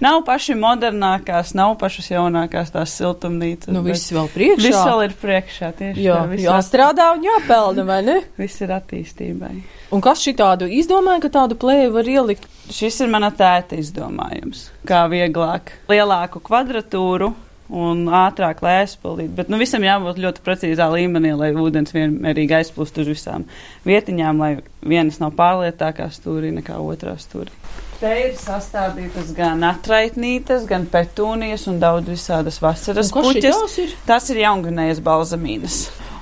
Nav 0.05 0.21
paši 0.27 0.55
modernākās, 0.59 1.55
nav 1.59 1.75
pašas 1.81 2.13
jaunākās 2.13 2.71
tās 2.75 2.95
siltumnīcas. 3.01 3.73
Nu, 3.75 3.83
viss 3.87 4.13
vēl 4.15 4.29
priekšā. 4.35 4.69
Viss 4.69 4.85
vēl 4.87 5.03
ir 5.09 5.17
priekšā 5.23 5.73
tieši 5.81 6.05
Jā, 6.05 6.21
tā. 6.29 6.39
Jāstrādā 6.45 7.09
un 7.17 7.27
jāpelna, 7.27 7.87
vai 7.89 7.99
ne? 8.07 8.21
viss 8.43 8.63
ir 8.63 8.75
attīstībai. 8.77 9.53
Un 9.95 10.05
kas 10.05 10.23
šitādu 10.23 10.69
izdomāja, 10.79 11.25
ka 11.25 11.33
tādu 11.41 11.59
plēvi 11.59 11.91
var 11.97 12.13
ielikt? 12.13 12.47
Šis 12.71 13.01
ir 13.03 13.11
mana 13.11 13.33
tēta 13.35 13.79
izdomājums. 13.81 14.69
Kā 14.87 15.07
vieglāk, 15.11 15.73
lielāku 15.91 16.43
kvadratūru 16.45 17.33
un 17.69 18.07
ātrāk, 18.13 18.63
lai 18.65 18.79
aizpildītu. 18.83 19.35
Bet 19.37 19.51
nu, 19.53 19.59
visam 19.61 19.85
jābūt 19.85 20.21
ļoti 20.23 20.45
precīzā 20.45 20.89
līmenī, 20.93 21.35
lai 21.37 21.51
ūdens 21.57 21.93
vienmērīgi 21.97 22.57
aizplūst 22.61 23.03
uz 23.03 23.11
visām 23.13 23.45
vietiņām, 23.89 24.41
lai 24.41 24.53
vienas 24.81 25.21
nav 25.23 25.35
pārlietākā 25.39 26.09
stūrī 26.15 26.53
nekā 26.61 26.79
otrā 26.81 27.19
stūrī. 27.21 27.53
Te 27.99 28.11
ir 28.29 28.35
sastādītas 28.39 29.33
gan 29.35 29.65
atraitnītes, 29.67 30.69
gan 30.71 30.85
petūnijas 30.87 31.65
un 31.67 31.81
daudz 31.83 32.13
visādas 32.13 32.61
vasaras 32.63 33.09
puķes. 33.11 33.73
ir? 33.83 33.95
Tas 34.07 34.29
ir 34.31 34.39
jaungunējas 34.45 35.01
balzamīnas. 35.03 35.79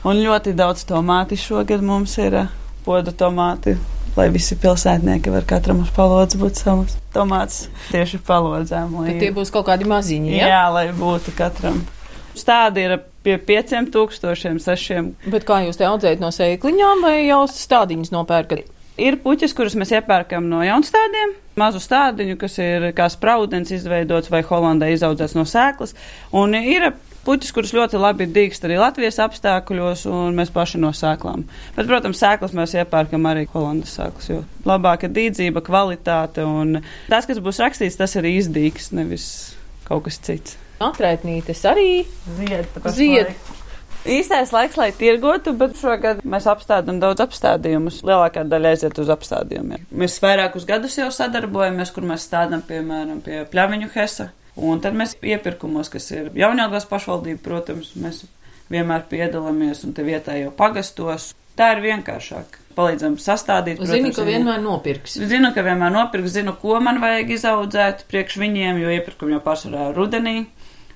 Un 0.09 0.23
ļoti 0.25 0.55
daudz 0.57 0.87
tomāti 0.89 1.37
šogad 1.37 1.83
mums 1.85 2.15
ir 2.23 2.39
ā, 2.41 2.45
podu 2.87 3.13
tomāti, 3.13 3.75
lai 4.17 4.31
visi 4.33 4.57
pilsētnieki 4.63 5.35
var 5.35 5.45
katram 5.51 5.83
uz 5.85 5.91
palodzes 5.93 6.41
būt 6.41 6.63
savs 6.63 6.95
tomāts 7.13 7.67
tieši 7.91 8.23
palodzēm. 8.25 8.95
Lai, 8.97 9.11
Tad 9.11 9.21
tie 9.27 9.33
būs 9.37 9.53
kaut 9.53 9.67
kādi 9.69 9.89
maziņi, 9.91 10.33
ja? 10.39 10.49
jā, 10.55 10.63
lai 10.73 10.87
būtu 10.97 11.35
katram. 11.37 11.83
Stādi 12.37 12.87
ir 12.87 12.97
pie 13.25 13.37
5000, 13.43 14.63
6. 14.65 15.13
Bet 15.33 15.45
kā 15.49 15.61
jūs 15.67 15.77
te 15.77 15.85
audzējat 15.89 16.25
no 16.25 16.33
sēkliņām 16.33 17.05
vai 17.05 17.19
jau 17.27 17.43
stādiņus 17.53 18.15
nopērkat? 18.17 18.73
Ir 18.97 19.19
puķis, 19.21 19.53
kurus 19.53 19.75
mēs 19.77 19.91
iepērkam 19.93 20.47
no 20.49 20.63
jaunstādiem, 20.65 21.35
mazu 21.61 21.83
stādiņu, 21.85 22.39
kas 22.41 22.55
ir 22.63 22.87
kā 22.97 23.11
spraudens 23.13 23.73
izveidots 23.77 24.31
vai 24.33 24.41
Holandē 24.47 24.89
izaudzēts 24.95 25.37
no 25.37 25.45
sēklas. 25.49 25.93
Un 26.33 26.57
ir 26.57 26.89
puķis, 27.27 27.53
kurus 27.53 27.75
ļoti 27.77 28.01
labi 28.01 28.29
dīkst 28.33 28.65
arī 28.65 28.79
Latvijas 28.81 29.19
apstākļos, 29.27 30.07
un 30.09 30.39
mēs 30.39 30.53
paši 30.55 30.81
no 30.81 30.95
sēklām. 30.97 31.45
Bet, 31.77 31.91
protams, 31.91 32.23
sēklas 32.23 32.57
mēs 32.57 32.73
iepērkam 32.79 33.29
arī 33.29 33.45
Holandas 33.53 33.99
sēklas, 33.99 34.31
jo 34.33 34.41
labāka 34.69 35.13
dīdzība, 35.13 35.65
kvalitāte 35.67 36.47
un 36.49 36.79
tas, 37.11 37.29
kas 37.29 37.43
būs 37.45 37.61
rakstīts, 37.67 37.99
tas 38.01 38.17
arī 38.17 38.39
izdīgs, 38.41 38.95
nevis 38.97 39.29
kaut 39.85 40.07
kas 40.09 40.21
cits. 40.25 40.57
Atraitnītes 40.81 41.63
arī. 41.69 42.05
Zied, 42.37 42.81
Zied. 42.97 43.37
Īstais 44.05 44.53
laiks, 44.55 44.77
lai 44.79 44.91
tirgotu, 44.95 45.53
bet 45.59 45.77
šogad 45.81 46.21
mēs 46.27 46.47
apstādām 46.51 47.01
daudz 47.03 47.23
apstādījumus. 47.25 48.03
Lielākā 48.07 48.45
daļa 48.47 48.75
aiziet 48.75 48.99
uz 49.03 49.09
apstādījumiem. 49.11 49.87
Mēs 49.91 50.19
vairākus 50.23 50.67
gadus 50.69 50.99
jau 50.99 51.09
sadarbojamies, 51.15 51.91
kur 51.95 52.07
mēs 52.07 52.27
stādām, 52.29 52.63
piemēram, 52.69 53.23
pie 53.25 53.45
pļaviņu 53.51 53.91
hesa. 53.97 54.31
Un 54.57 54.81
tad 54.81 54.95
mēs 54.97 55.17
iepirkumos, 55.21 55.91
kas 55.93 56.07
ir 56.15 56.31
jaunākās 56.39 56.87
pašvaldība, 56.89 57.43
protams, 57.45 57.91
mēs 58.01 58.23
vienmēr 58.73 59.03
piedalāmies 59.11 59.83
un 59.85 59.93
te 59.97 60.07
vietā 60.07 60.39
jau 60.41 60.53
pagastos. 60.55 61.33
Tā 61.57 61.73
ir 61.77 61.83
vienkāršāk. 61.85 62.57
Palīdzam 62.77 63.15
sastādīt. 63.21 63.79
Protams, 63.81 64.17
ka 64.17 64.23
ir- 64.23 64.33
vienmēr 64.35 64.61
nopirks. 64.61 65.15
Zinu, 65.29 65.53
ka 65.55 65.63
vienmēr 65.65 65.93
nopirku, 65.93 66.29
zinu, 66.29 66.53
ko 66.61 66.81
man 66.81 67.01
vajag 67.01 67.31
izaudzēt 67.37 68.05
priekš 68.11 68.37
viņiem, 68.43 68.81
jo 68.83 68.89
iepirkumu 68.93 69.33
jau 69.37 69.41
pārsvarā 69.41 69.95
rudenī. 69.97 70.47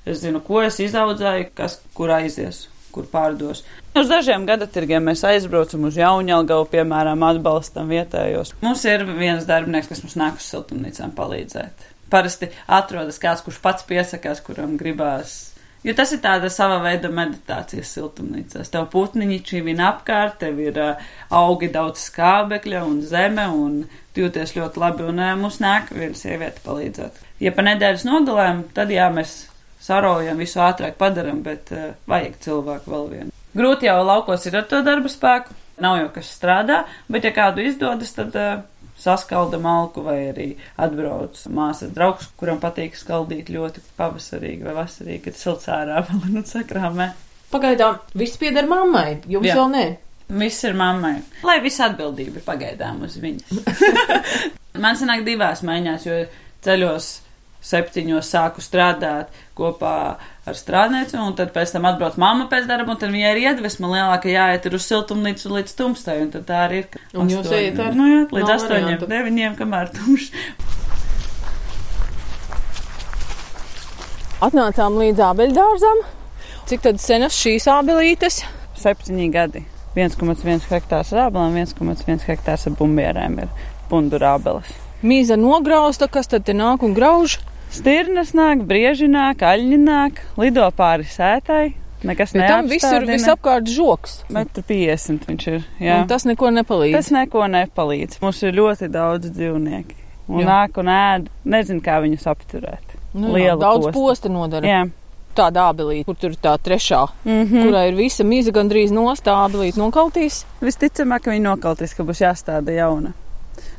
Es 0.07 0.21
zinu, 0.21 0.41
ko 0.45 0.63
es 0.63 0.79
izaudzēju, 0.81 1.51
kas 1.55 1.81
kur 1.95 2.09
aizies, 2.09 2.67
kur 2.95 3.07
pārdos. 3.11 3.63
Uz 3.97 4.11
dažiem 4.11 4.47
gadatirgiem 4.49 5.09
mēs 5.11 5.25
aizbraucam 5.27 5.89
uz 5.89 5.99
Jaunjēlgavu, 5.99 6.69
piemēram, 6.73 7.23
atbalstam 7.27 7.91
vietējos. 7.91 8.55
Mums 8.65 8.85
ir 8.89 9.07
viens 9.09 9.47
darbinieks, 9.49 9.91
kas 9.91 10.05
mums 10.05 10.19
nāk 10.21 10.41
uz 10.41 10.51
siltumnīcām 10.51 11.15
palīdzēt. 11.17 11.89
Parasti 12.11 12.51
atrodas 12.67 13.21
kāds, 13.23 13.45
kurš 13.47 13.61
pats 13.63 13.87
piesakās, 13.87 14.43
kuram 14.47 14.77
gribās. 14.79 15.51
Jo 15.81 15.95
tas 15.97 16.11
ir 16.13 16.21
tāda 16.21 16.51
sava 16.53 16.77
veida 16.85 17.09
meditācijas 17.09 17.95
siltumnīcās. 17.97 18.69
Tev 18.69 18.91
putniņi 18.93 19.39
čivina 19.49 19.87
apkārt, 19.95 20.37
tev 20.43 20.59
ir 20.61 20.77
uh, 20.77 21.07
augi 21.33 21.71
daudz 21.73 22.03
skābekļa 22.11 22.83
un 22.85 22.99
zeme, 23.09 23.47
un 23.49 23.79
tu 24.13 24.27
jūties 24.27 24.53
ļoti 24.59 24.83
labi, 24.83 25.07
un 25.09 25.23
uh, 25.23 25.33
mums 25.41 25.57
nāk 25.63 25.89
viena 25.97 26.19
sieviete 26.19 26.61
palīdzēt. 26.67 27.23
Ja 27.41 27.55
pa 27.57 27.65
nedēļas 27.65 28.05
nogalēm, 28.05 28.67
tad 28.77 28.93
jā, 28.93 29.09
mēs 29.15 29.39
sarojam, 29.81 30.41
visu 30.41 30.61
ātrāk 30.65 30.99
padaram, 31.01 31.43
bet 31.47 31.73
uh, 31.75 31.93
vajag 32.11 32.37
cilvēku 32.45 32.93
vēl 32.95 33.09
vienu. 33.15 33.37
Grūti 33.57 33.89
jau 33.89 34.01
laukos 34.07 34.45
ir 34.47 34.61
ar 34.61 34.69
to 34.71 34.83
darba 34.87 35.11
spēku, 35.11 35.57
nav 35.83 35.99
jau 36.03 36.11
kas 36.15 36.35
strādā, 36.37 36.85
bet 37.11 37.27
ja 37.27 37.33
kādu 37.35 37.65
izdodas, 37.67 38.13
tad 38.15 38.37
uh, 38.39 38.61
saskalda 39.01 39.59
malku 39.59 40.05
vai 40.05 40.19
arī 40.31 40.49
atbrauc 40.81 41.41
māsas 41.55 41.93
draugs, 41.97 42.29
kuram 42.41 42.61
patīk 42.63 42.99
skaldīt 42.99 43.51
ļoti 43.53 43.83
pavasarīgi 43.99 44.67
vai 44.67 44.77
vasarīgi, 44.83 45.25
kad 45.29 45.41
silts 45.41 45.71
ārā 45.73 46.03
vēl 46.09 46.37
nu 46.37 46.45
sakrāmē. 46.47 47.11
Pagaidām 47.51 47.99
viss 48.15 48.39
pieder 48.39 48.69
mammai, 48.71 49.21
jums 49.27 49.51
Jā. 49.51 49.57
vēl 49.59 49.75
nē. 49.75 49.87
Viss 50.31 50.63
ir 50.63 50.77
mammai. 50.79 51.17
Lai 51.43 51.57
visa 51.65 51.89
atbildība 51.89 52.39
ir 52.39 52.45
pagaidām 52.47 53.01
uz 53.03 53.17
viņas. 53.19 53.65
Man 54.83 54.95
sanāk 54.95 55.25
divās 55.27 55.65
maiņās, 55.67 56.07
jo 56.07 56.21
ceļos 56.63 57.09
septiņos 57.61 58.31
sāku 58.33 58.63
strādāt 58.65 59.33
kopā 59.59 59.95
ar 60.49 60.57
strādnieci, 60.57 61.19
un 61.21 61.35
tad 61.37 61.53
pēc 61.55 61.75
tam 61.75 61.87
atbrauc 61.91 62.17
mamma 62.21 62.47
pēc 62.51 62.69
darba, 62.69 62.95
un 62.95 63.01
tad 63.01 63.13
viņai 63.13 63.33
ir 63.35 63.43
iedvesma 63.45 63.91
lielāka 63.93 64.33
jāiet 64.33 64.67
ir 64.67 64.77
uz 64.79 64.87
siltumnīcu 64.89 65.53
līdz 65.53 65.77
tumstai, 65.79 66.21
un 66.25 66.31
tad 66.35 66.47
tā 66.49 66.63
arī 66.67 66.85
ir. 66.85 67.01
Un 67.15 67.33
jūs 67.33 67.51
ejat 67.53 67.83
ar? 67.85 67.97
Nu 67.97 68.09
jā, 68.09 68.23
līdz 68.39 68.55
astoņiem, 68.57 69.05
deviņiem, 69.11 69.59
kamēr 69.61 69.93
tumšs. 69.99 70.33
Atnācām 74.41 74.97
līdz 74.97 75.21
ābeļdārzam. 75.21 76.07
Cik 76.71 76.87
tad 76.87 77.01
senas 77.03 77.37
šīs 77.37 77.67
ābelītes? 77.69 78.41
Septiņi 78.81 79.29
gadi. 79.35 79.67
1,1 79.99 80.65
hektārs 80.71 81.11
ar 81.13 81.27
ābelēm, 81.27 81.59
1,1 81.61 82.25
hektārs 82.25 82.69
ar 82.71 82.77
bumbierēm 82.79 83.41
ir 83.43 83.51
bundurābeles. 83.91 84.71
Mīza 85.03 85.37
nograusta, 85.41 86.07
kas 86.13 86.31
tad 86.31 86.47
te 86.47 86.55
nāk 86.57 86.85
un 86.87 86.95
grauž? 86.97 87.39
Stirnas 87.71 88.33
nāk, 88.35 88.65
brieži 88.67 89.07
nāk, 89.11 89.45
aļņi 89.47 89.79
nāk, 89.85 90.25
lido 90.41 90.67
pāri 90.77 91.07
sētai. 91.07 91.69
Nekas 92.07 92.33
Bet 92.33 92.49
tam 92.49 92.69
visur 92.71 93.05
visapkārt 93.05 93.69
žoks. 93.69 94.23
Metru 94.33 94.65
50 94.65 95.27
viņš 95.29 95.49
ir. 95.53 95.67
Jā. 95.85 95.99
Un 96.01 96.09
tas 96.09 96.25
neko 96.25 96.49
nepalīdz. 96.57 96.97
Tas 96.97 97.11
neko 97.13 97.45
nepalīdz. 97.53 98.23
Mums 98.25 98.41
ir 98.47 98.57
ļoti 98.57 98.89
daudz 98.93 99.29
dzīvnieku. 99.37 99.99
Un 100.31 100.41
Jā. 100.41 100.47
nāk 100.49 100.81
un 100.81 100.89
ēd. 100.95 101.29
Nezinu, 101.45 101.83
kā 101.85 101.99
viņus 102.01 102.27
apturēt. 102.31 102.97
nu, 103.13 103.35
jā, 103.37 103.57
daudz 103.59 103.91
posta. 103.91 103.99
posta 103.99 104.33
nodara. 104.33 104.67
Jā. 104.67 104.83
Tāda 105.37 105.69
ābelīte, 105.71 106.07
kur 106.09 106.17
tur 106.19 106.33
ir 106.35 106.41
tā 106.43 106.57
trešā, 106.59 107.05
Mm 107.25 107.45
mm. 107.47 107.63
kurā 107.63 107.85
ir 107.89 107.95
visa 107.95 108.25
mīza 108.27 108.51
gandrīz 108.55 108.91
nostā 108.91 109.37
ābelīte 109.47 109.79
nokaltīs. 109.79 110.45
Visticamāk, 110.61 111.23
ka 111.23 111.31
viņi 111.31 111.47
nokaltīs, 111.47 111.95
ka 111.95 112.03
būs 112.03 112.23
jāstāda 112.25 112.75
jauna. 112.75 113.13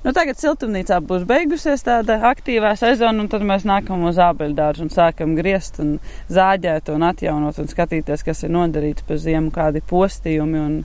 Nu, 0.06 0.14
tagad 0.18 0.40
siltumnīcā 0.42 0.98
būs 1.06 1.26
beigusies 1.30 1.84
tāda 1.86 2.20
aktīvā 2.32 2.74
sezona, 2.80 3.22
un 3.22 3.30
tad 3.32 3.46
mēs 3.46 3.66
nākam 3.70 4.06
uz 4.10 4.20
ābeļdārzu 4.22 4.88
un 4.88 4.94
sākam 4.94 5.36
griezt 5.38 5.80
un 5.84 6.00
zāģēt 6.32 6.90
un 6.94 7.06
atjaunot 7.10 7.60
un 7.62 7.70
skatīties, 7.72 8.26
kas 8.26 8.44
ir 8.48 8.54
nodarīts 8.56 9.06
pa 9.08 9.20
ziemu, 9.22 9.52
kādi 9.54 9.84
postījumi, 9.86 10.62
un 10.62 10.80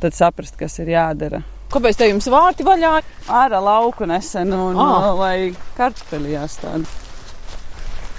tad 0.00 0.16
saprast, 0.16 0.56
kas 0.60 0.78
ir 0.80 0.94
jādara. 0.94 1.42
Kāpēc 1.72 1.98
te 1.98 2.06
jums 2.08 2.28
vārti 2.30 2.64
vaļā? 2.66 2.92
Ārā 3.26 3.58
lauku 3.62 4.06
nesen, 4.06 4.52
un 4.54 4.76
Ah. 4.78 5.10
ah. 5.10 5.10
lai 5.18 5.52
kartupeļi 5.76 6.36
jāstāda. 6.36 6.86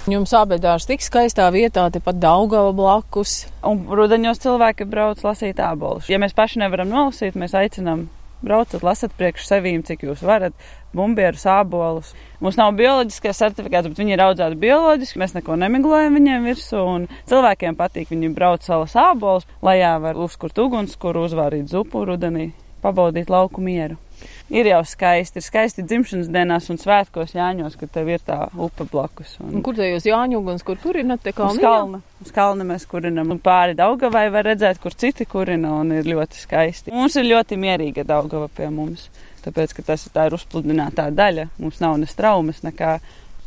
Jums 0.08 0.32
ābeļdārs 0.32 0.86
tik 0.88 1.02
skaistā 1.04 1.50
vietā, 1.52 1.82
tepat 1.92 2.16
Daugava 2.20 2.70
blakus. 2.72 3.42
Un 3.66 3.82
rudeņos 3.92 4.40
cilvēki 4.40 4.86
brauc 4.88 5.20
lasīt 5.24 5.60
ābolus. 5.60 6.08
Ja 6.08 6.16
mēs 6.22 6.32
paši 6.36 6.62
nevaram 6.62 6.88
nolasīt, 6.88 7.36
mēs 7.36 7.52
aicinām 7.58 8.06
braucat, 8.44 8.84
lasat 8.86 9.14
priekš 9.18 9.46
sevīm, 9.48 9.82
cik 9.86 10.06
jūs 10.06 10.22
varat, 10.26 10.56
bumbierus, 10.96 11.44
ābolus. 11.50 12.14
Mums 12.42 12.58
nav 12.60 12.74
bioloģiskais 12.78 13.42
certifikāts, 13.42 13.90
bet 13.90 14.00
viņi 14.00 14.16
ir 14.16 14.24
audzēti 14.24 14.60
bioloģiski, 14.62 15.20
mēs 15.22 15.36
neko 15.36 15.58
nemiglojam 15.60 16.18
viņiem 16.18 16.48
virsū, 16.48 16.82
un 16.82 17.06
cilvēkiem 17.30 17.78
patīk, 17.78 18.10
viņi 18.14 18.34
brauc 18.36 18.66
savas 18.66 18.96
ābolus, 18.98 19.48
lai 19.62 19.80
jā 19.82 19.94
var 20.02 20.18
uzkurt 20.18 20.58
uguns, 20.58 20.96
kur 20.96 21.18
uzvārīt 21.20 21.70
zupu 21.72 22.06
rudenī, 22.08 22.52
pabaudīt 22.84 23.32
lauku 23.32 23.64
mieru. 23.64 23.98
Ir 24.48 24.64
jau 24.64 24.78
skaisti, 24.88 25.36
ir 25.36 25.44
skaisti 25.44 25.82
dzimšanas 25.84 26.30
dienās 26.32 26.70
un 26.72 26.78
svētkos 26.80 27.34
Jāņos, 27.36 27.74
kad 27.76 27.90
tev 27.92 28.08
ir 28.08 28.22
tā 28.24 28.46
upe 28.56 28.86
blakus. 28.88 29.34
Un 29.44 29.60
kur 29.62 29.76
te 29.76 29.84
jūs 29.90 30.06
Jāņu 30.08 30.38
uguns, 30.40 30.62
kur 30.64 30.78
kurinat 30.80 31.20
te 31.20 31.34
Uz 31.34 31.36
kalniņā? 31.36 31.60
kalna. 31.66 32.00
Uz 32.24 32.32
kalna 32.32 32.64
mēs 32.64 32.86
kurinam. 32.88 33.28
Un 33.34 33.42
pāri 33.44 33.76
Daugavai 33.76 34.30
var 34.32 34.48
redzēt, 34.48 34.80
kur 34.80 34.96
citi 34.96 35.26
kurina 35.28 35.74
un 35.82 35.92
ir 35.92 36.08
ļoti 36.08 36.40
skaisti. 36.46 36.94
Mums 36.96 37.16
ir 37.20 37.28
ļoti 37.28 37.58
mierīga 37.60 38.06
Daugava 38.08 38.48
pie 38.48 38.70
mums. 38.72 39.10
Tāpēc, 39.44 39.76
ka 39.76 39.82
tas 39.92 40.06
ir 40.08 40.12
tā 40.16 40.26
ir 40.30 40.38
uzpludinātā 40.38 41.10
daļa. 41.12 41.48
Mums 41.60 41.80
nav 41.84 41.98
ne 42.00 42.08
straumes, 42.08 42.64
nekā. 42.64 42.96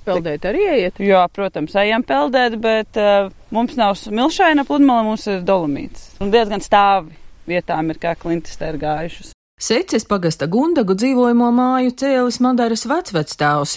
Peldēt 0.05 0.46
arī 0.50 0.62
iet. 0.86 1.01
Jo, 1.01 1.25
protams, 1.34 1.74
ejam 1.81 2.01
peldēt, 2.05 2.55
bet 2.62 2.98
uh, 2.98 3.27
mums 3.53 3.75
nav 3.77 3.98
s- 3.98 4.08
milšaina 4.10 4.65
pludmale, 4.70 5.03
mums 5.10 5.25
ir 5.29 5.41
dolomīts. 5.46 6.12
Un 6.22 6.29
diezgan 6.34 6.62
stāvi 6.62 7.13
vietām 7.50 7.89
ir 7.89 7.98
kā 8.01 8.15
klintis 8.17 8.58
te 8.58 8.70
ir 8.70 8.77
gājušas. 8.81 9.34
Seces 9.62 10.08
pagasta 10.10 10.48
Gundagu 10.50 10.96
dzīvojamo 10.98 11.51
māju 11.53 11.91
cēlis 12.01 12.39
Madaras 12.41 12.82
vecvectēvs. 12.89 13.75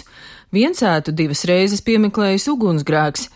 Viensētu 0.57 1.13
divas 1.13 1.43
reizes 1.45 1.83
piemeklējis 1.85 2.47
ugunsgrēks. 2.55 3.27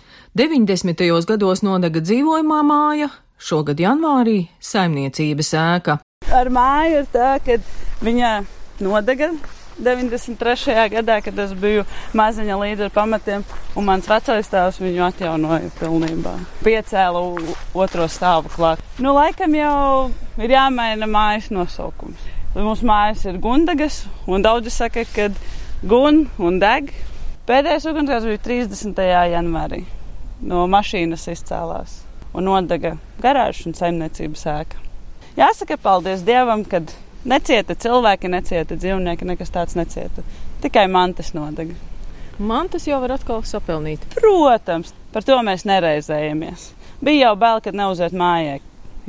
90. 0.40 1.04
gados 1.28 1.60
nodega 1.60 2.00
dzīvojamā 2.00 2.62
māja, 2.64 3.10
šogad 3.36 3.82
janvārī 3.84 4.38
saimniecības 4.64 5.52
ēka. 5.60 5.98
Ar 6.32 6.48
māju 6.48 7.02
ir 7.02 7.10
tā, 7.12 7.34
ka 7.44 7.58
viņa 8.00 8.32
nodega 8.80 9.28
93. 9.76 10.88
gadā, 10.96 11.18
kad 11.28 11.44
es 11.44 11.52
biju 11.52 11.84
maziņa 12.16 12.58
līdz 12.62 12.86
ar 12.88 12.96
pamatiem, 12.96 13.44
un 13.76 13.88
mans 13.90 14.08
vecais 14.08 14.48
tēvs 14.48 14.80
viņu 14.86 15.04
atjaunoja 15.10 15.68
pilnībā. 15.82 16.32
Piecēla 16.64 17.26
otro 17.76 18.08
stāvu 18.08 18.56
klāt. 18.56 18.80
Nu, 18.96 19.12
laikam 19.20 19.52
jau 19.60 20.08
ir 20.40 20.56
jāmaina 20.56 21.12
mājas 21.12 21.52
nosaukums. 21.52 22.37
Mums 22.56 22.80
mājas 22.80 23.26
ir 23.28 23.36
gundagas, 23.44 24.06
un 24.24 24.40
daudzi 24.40 24.70
saka, 24.72 25.02
ka 25.12 25.28
gun 25.84 26.24
un 26.40 26.56
deg. 26.62 26.88
Pēdējais 27.48 27.86
ugunsgrēks 27.90 28.28
bija 28.28 28.40
30. 28.46 29.02
janvārī. 29.34 29.82
No 30.40 30.64
mašīnas 30.70 31.26
izcēlās 31.28 31.98
un 32.32 32.48
nodega 32.48 32.94
garāžas 33.20 33.68
un 33.68 33.76
saimniecības 33.76 34.46
ēka. 34.54 34.80
Jāsaka, 35.36 35.76
paldies 35.82 36.24
Dievam, 36.24 36.64
kad 36.64 36.94
necieta 37.28 37.76
cilvēki, 37.76 38.32
necieta 38.32 38.80
dzīvnieki, 38.80 39.28
nekas 39.28 39.52
tāds 39.52 39.76
necieta. 39.78 40.24
Tikai 40.64 40.86
mantas 40.88 41.34
nodega. 41.36 41.76
Man 42.38 42.72
tas 42.72 42.88
jau 42.88 43.02
var 43.04 43.18
atkal 43.18 43.44
sapelnīt. 43.44 44.08
Protams, 44.16 44.94
par 45.12 45.26
to 45.26 45.36
mēs 45.44 45.68
nereizējamies. 45.68 46.70
Bija 47.04 47.28
jau 47.28 47.36
bail, 47.44 47.62
kad 47.62 47.76
neuziet 47.76 48.16
mājai, 48.16 48.60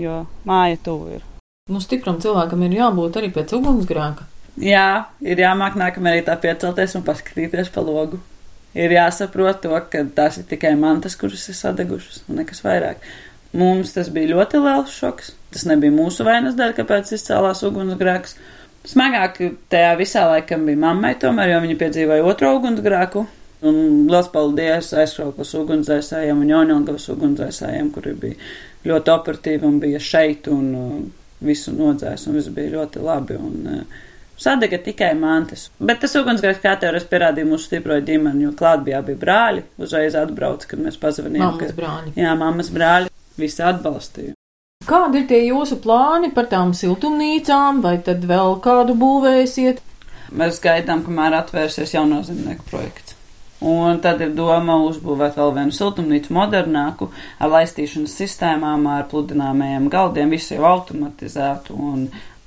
jo 0.02 0.24
māja 0.50 0.82
tuvu 0.84 1.20
ir. 1.20 1.29
Nu, 1.70 1.78
stipram 1.84 2.18
cilvēkam 2.22 2.66
ir 2.66 2.80
jābūt 2.80 3.20
arī 3.20 3.30
pēc 3.34 3.54
ugunsgrēka. 3.60 4.26
Jā, 4.60 5.06
ir 5.22 5.40
jāmāk 5.40 5.78
nākamajā 5.80 6.18
rītā 6.18 6.36
piecelties 6.42 6.96
un 6.98 7.06
paskatīties 7.06 7.70
pa 7.76 7.84
logu. 7.86 8.20
Ir 8.78 8.92
jāsaprot 8.94 9.62
to, 9.64 9.74
ka 9.92 10.02
tās 10.16 10.40
ir 10.42 10.48
tikai 10.50 10.74
mantas, 10.78 11.16
kuras 11.18 11.46
ir 11.50 11.58
sadegušas, 11.58 12.24
un 12.28 12.42
nekas 12.42 12.64
vairāk. 12.66 13.06
Mums 13.58 13.96
tas 13.96 14.10
bija 14.14 14.36
ļoti 14.36 14.62
liels 14.62 14.94
šoks. 14.94 15.32
Tas 15.54 15.66
nebija 15.70 15.94
mūsu 15.94 16.26
vainas 16.26 16.58
dēļ, 16.58 16.76
kāpēc 16.78 17.14
izcēlās 17.16 17.64
ugunsgrēks. 17.66 18.36
Smagāk 18.90 19.40
tajā 19.74 19.94
visā 20.00 20.26
laikam 20.30 20.68
bija 20.70 20.82
mammai, 20.82 21.16
tomēr, 21.22 21.54
jo 21.54 21.62
viņa 21.66 21.78
piedzīvoja 21.80 22.26
otro 22.30 22.52
ugunsgrēku. 22.60 23.26
Un 23.70 23.80
liels 24.10 24.30
paldies 24.34 24.94
aizkrauklas 24.96 25.56
ugunsdzēsējiem 25.60 26.46
un 26.46 26.52
jaunilgavas 26.54 27.10
ugunsdzēsējiem, 27.14 27.90
kuri 27.96 28.14
bija 28.22 28.52
ļoti 28.88 29.12
operatīvi 29.16 29.68
un 29.68 29.82
bija 29.82 30.00
šeit 30.00 30.48
un 30.54 30.70
visu 31.42 31.72
nodzēs, 31.76 32.28
un 32.28 32.38
viss 32.40 32.50
bija 32.54 32.74
ļoti 32.78 33.04
labi. 33.04 33.36
Un, 33.40 33.68
uh, 33.68 34.06
Sadega 34.40 34.78
tikai 34.80 35.10
mantas. 35.20 35.66
Bet 35.84 36.00
tas 36.00 36.14
ugunsgrēks, 36.16 36.62
kā 36.64 36.72
tev 36.80 36.96
es 36.96 37.04
pierādīju, 37.12 37.50
mūsu 37.50 37.66
stipro 37.68 37.98
ģimeni, 38.00 38.46
jo 38.46 38.54
klāt 38.56 38.86
bija 38.86 39.02
abi 39.04 39.18
brāļi. 39.20 39.66
Uzreiz 39.84 40.16
atbrauca, 40.16 40.70
kad 40.72 40.80
mēs 40.80 40.96
pazvanījām. 41.02 41.44
Mammas 41.58 41.74
ka- 41.74 41.82
brāļi. 41.82 42.14
Jā, 42.16 42.36
mammas 42.40 42.70
brāļi. 42.72 43.12
Visi 43.36 43.60
atbalstīja. 43.68 44.32
Kādi 44.88 45.20
ir 45.22 45.28
tie 45.28 45.42
jūsu 45.50 45.76
plāni 45.84 46.32
par 46.34 46.48
tām 46.48 46.72
siltumnīcām, 46.72 47.82
vai 47.84 47.98
tad 48.04 48.24
vēl 48.24 48.56
kādu 48.64 48.96
būvēsiet? 48.96 49.84
Mēs 50.32 50.62
gaidām, 50.64 51.04
kamēr 51.04 51.36
atvērsies 51.42 51.94
jauno 51.94 52.22
zemnieku 52.24 52.64
projekts. 52.72 53.09
Un 53.60 53.98
tad 54.00 54.22
ir 54.24 54.32
doma 54.38 54.78
uzbūvēt 54.88 55.36
vēl 55.36 55.50
vienu 55.58 55.76
siltumnīcu 55.76 56.32
modernāku, 56.36 57.10
ar 57.44 57.52
laistīšanas 57.58 58.14
sistēmām, 58.22 58.86
ar 58.88 59.10
pludināmajiem 59.12 59.90
galdiem, 59.92 60.32
visu 60.32 60.56
jau 60.56 60.64
automatizētu 60.70 61.76
un 61.76 62.06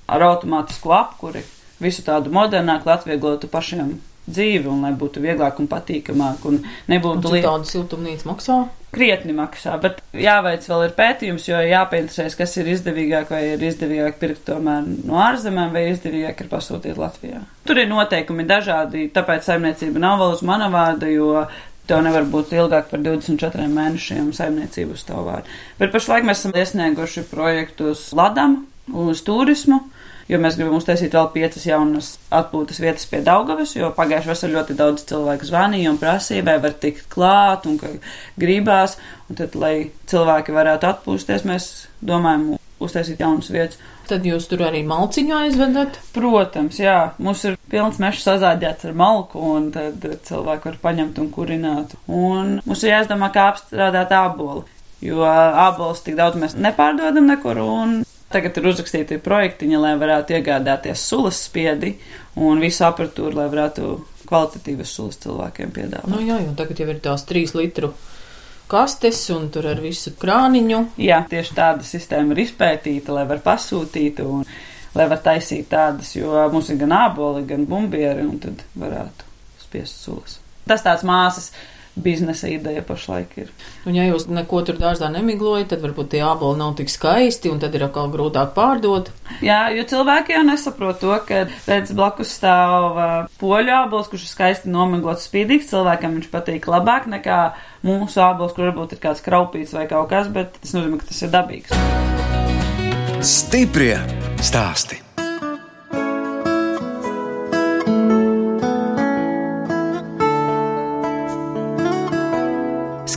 ar 0.08 0.24
automātisku 0.30 0.94
apkuri. 0.96 1.44
Visu 1.82 2.04
tādu 2.06 2.32
modernāku, 2.32 2.88
lai 2.88 2.96
atvieglotu 2.96 3.50
pašiem 3.52 3.98
dzīvi 4.28 4.70
un 4.70 4.84
lai 4.86 4.92
būtu 4.98 5.22
vieglāk 5.24 5.58
un 5.62 5.70
patīkamāk 5.70 6.46
un 6.48 6.60
Un 6.62 6.70
nebūtu 6.92 7.26
cik 7.26 7.34
lieta 7.38 7.48
tāda 7.50 7.72
siltumnīca 7.72 8.30
maksā? 8.30 8.62
krietni 8.92 9.32
maksā, 9.32 9.78
bet 9.80 10.02
jāveic 10.12 10.66
vēl 10.68 10.82
ir 10.84 10.90
pētījums, 10.98 11.46
jo 11.48 11.60
jāpieinteresēs, 11.64 12.36
kas 12.36 12.56
ir 12.60 12.68
izdevīgāk, 12.74 13.30
vai 13.32 13.40
ir 13.54 13.64
izdevīgāk 13.64 14.18
pirkt 14.20 14.44
tomēr 14.50 14.84
no 15.08 15.16
ārzemēm, 15.22 15.72
vai 15.72 15.86
izdevīgāk 15.94 16.44
ir 16.44 16.50
pasūtīt 16.52 17.00
Latvijā. 17.00 17.40
Tur 17.68 17.80
ir 17.80 17.88
noteikumi 17.88 18.44
dažādi, 18.48 19.06
tāpēc 19.14 19.48
saimniecība 19.48 20.02
nav 20.02 20.20
vēl 20.20 20.36
uz 20.36 20.44
mana 20.44 20.68
vārda, 20.72 21.08
jo 21.08 21.46
tev 21.88 22.04
nevar 22.04 22.28
būt 22.28 22.52
ilgāk 22.58 22.92
par 22.92 23.00
24 23.02 23.70
mēnešiem 23.72 24.28
saimniecību 24.36 24.98
uz 24.98 25.06
tavu 25.08 25.24
vārdu. 25.30 25.56
Bet 25.80 25.94
pašlaik 25.94 26.28
mēs 26.28 26.42
esam 26.44 26.60
iesnieguši 26.60 27.24
projektus 27.32 28.10
Ladam 28.16 28.60
uz 28.92 29.24
turismu. 29.24 29.80
Jo 30.30 30.38
mēs 30.42 30.58
gribam 30.58 30.76
uztaisīt 30.78 31.14
vēl 31.16 31.30
piecas 31.34 31.66
jaunas 31.66 32.10
atpūtas 32.32 32.80
vietas 32.82 33.08
pie 33.10 33.22
Daugavas, 33.26 33.74
jo 33.76 33.90
pagājušajā 33.96 34.32
vasarā 34.32 34.56
ļoti 34.58 34.76
daudz 34.78 35.06
cilvēku 35.10 35.48
zvanīja 35.48 35.92
un 35.92 36.00
prasīja, 36.02 36.46
vai 36.46 36.58
var 36.62 36.76
tikt 36.82 37.08
klāt 37.12 37.66
un 37.70 37.78
ka 37.80 37.90
gribās. 38.40 38.98
Un 39.28 39.38
tad, 39.40 39.56
lai 39.58 39.90
cilvēki 40.10 40.54
varētu 40.54 40.88
atpūsties, 40.90 41.46
mēs 41.48 41.70
domājam 42.04 42.52
uztaisīt 42.82 43.22
jaunas 43.22 43.50
vietas. 43.52 43.80
Tad 44.10 44.26
jūs 44.26 44.48
tur 44.50 44.64
arī 44.66 44.82
malciņu 44.86 45.34
aizvedat? 45.38 45.98
Protams, 46.14 46.80
jā, 46.82 46.96
mums 47.22 47.44
ir 47.48 47.56
pilns 47.72 48.00
mežs 48.02 48.24
sazāģēts 48.26 48.88
ar 48.90 48.96
malku, 48.98 49.40
un 49.56 49.70
tad 49.74 50.04
cilvēki 50.26 50.68
var 50.70 50.78
paņemt 50.82 51.20
un 51.22 51.30
kurināt. 51.32 51.94
Un 52.10 52.58
mums 52.66 52.82
ir 52.82 52.96
jāizdomā, 52.96 53.30
kā 53.34 53.48
apstrādāt 53.52 54.12
ābolu, 54.18 54.66
jo 55.04 55.22
ābolus 55.24 56.02
tik 56.04 56.18
daudz 56.18 56.40
mēs 56.40 56.58
nepārdodam 56.58 57.30
nekur, 57.30 57.62
un 57.62 58.00
tagad 58.32 58.56
ir 58.58 58.70
uzrakstīti 58.72 59.20
projektiņi, 59.22 59.78
lai 59.80 59.92
varētu 60.00 60.36
iegādāties 60.38 61.04
sulas 61.08 61.42
spiedi 61.46 61.94
un 62.40 62.62
visu 62.62 62.86
apatūru, 62.88 63.36
lai 63.38 63.48
varētu 63.52 63.92
kvalitatīvas 64.28 64.94
sulas 64.96 65.20
cilvēkiem 65.22 65.72
piedāvāt. 65.74 66.10
Nu 66.12 66.22
jā, 66.24 66.40
jo 66.44 66.54
tagad 66.58 66.80
jau 66.80 66.88
ir 66.92 67.00
tās 67.04 67.26
trīs 67.28 67.54
litru 67.58 67.92
kastes 68.72 69.20
un 69.34 69.50
tur 69.52 69.68
ar 69.68 69.80
visu 69.84 70.14
krāniņu. 70.18 70.84
Jā, 71.02 71.20
tieši 71.28 71.56
tāda 71.58 71.86
sistēma 71.86 72.32
ir 72.32 72.46
izpētīta, 72.46 73.12
lai 73.16 73.26
var 73.28 73.42
pasūtīt 73.44 74.22
un 74.24 74.46
lai 74.96 75.08
var 75.08 75.20
taisīt 75.24 75.68
tādas, 75.72 76.14
jo 76.16 76.32
mums 76.52 76.70
ir 76.72 76.80
gan 76.80 76.94
āboli, 76.96 77.44
gan 77.48 77.66
bumbieri, 77.68 78.24
un 78.24 78.40
tad 78.40 78.64
varētu 78.78 79.28
spiest 79.66 80.00
sulas. 80.04 80.38
Tas 80.68 80.84
tāds 80.84 81.04
māsas 81.06 81.50
biznesa 81.94 82.48
ideja 82.48 82.82
pašlaik 82.82 83.34
ir. 83.36 83.50
Un 83.88 83.96
ja 83.96 84.06
jūs 84.06 84.24
neko 84.30 84.62
tur 84.66 84.78
dārzā 84.80 85.10
nemiglojat, 85.12 85.68
tad 85.72 85.82
varbūt 85.84 86.12
tie 86.14 86.22
āboli 86.24 86.60
nav 86.60 86.74
tik 86.78 86.90
skaisti, 86.92 87.50
un 87.52 87.60
tad 87.62 87.74
ir 87.76 87.84
atkal 87.86 88.08
grūtāk 88.12 88.54
pārdot. 88.56 89.10
Jā, 89.44 89.66
jo 89.76 89.84
cilvēki 89.88 90.36
jau 90.36 90.44
nesaprot 90.48 91.00
to, 91.02 91.12
ka 91.28 91.44
redz 91.68 91.92
blakus 91.96 92.32
stāv 92.38 92.98
poļu 93.42 93.76
ābols, 93.82 94.08
kurš 94.12 94.26
ir 94.26 94.32
skaisti 94.32 94.72
nomiglots 94.72 95.28
spīdīgs, 95.28 95.70
cilvēkam 95.72 96.16
viņš 96.18 96.32
patīk 96.32 96.68
labāk 96.72 97.10
nekā 97.12 97.42
mūsu 97.84 98.24
ābols, 98.24 98.56
kur 98.56 98.70
varbūt 98.70 98.96
ir 98.96 99.04
kāds 99.04 99.24
kraupīts 99.24 99.76
vai 99.76 99.86
kaut 99.90 100.08
kas, 100.12 100.32
bet 100.32 100.56
tas 100.62 100.76
nozīmē, 100.76 101.00
ka 101.02 101.12
tas 101.12 101.22
ir 101.26 101.32
dabīgs. 101.34 101.76
Stiprie 103.22 103.96
stāsti. 104.42 105.11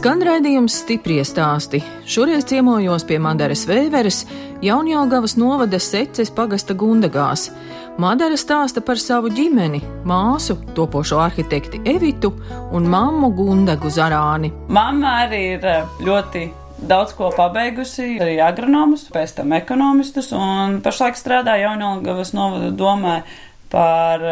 Skan 0.05 0.19
raidījums 0.21 0.75
stiprie 0.83 1.23
stāsti. 1.25 1.79
Šoreiz 2.05 2.43
ciemojos 2.45 3.01
pie 3.09 3.15
Madaras 3.17 3.63
Vēveres, 3.65 4.19
Jaunjāgavas 4.61 5.33
novada 5.41 5.79
seces 5.81 6.29
pagasta 6.29 6.75
Gundagās. 6.77 7.47
Madara 7.97 8.37
stāsta 8.37 8.83
par 8.85 8.99
savu 9.01 9.31
ģimeni, 9.33 9.79
māsu, 10.05 10.59
topošo 10.77 11.17
arhitekti 11.23 11.79
Evitu 11.89 12.29
un 12.77 12.85
mammu 12.85 13.31
Gundagu 13.33 13.89
Zarāni. 13.89 14.51
Mamma 14.69 15.15
arī 15.23 15.39
ir 15.55 15.65
ļoti 16.05 16.43
daudz 16.85 17.15
ko 17.17 17.31
pabeigusi, 17.33 18.05
arī 18.21 18.35
agronomus, 18.45 19.07
pēc 19.09 19.33
tam 19.39 19.55
ekonomistus, 19.57 20.29
un 20.37 20.83
pašlaik 20.85 21.17
strādā 21.17 21.55
Jaunjāgavas 21.63 22.35
novada 22.37 22.69
domē 22.69 23.15
par 23.73 24.27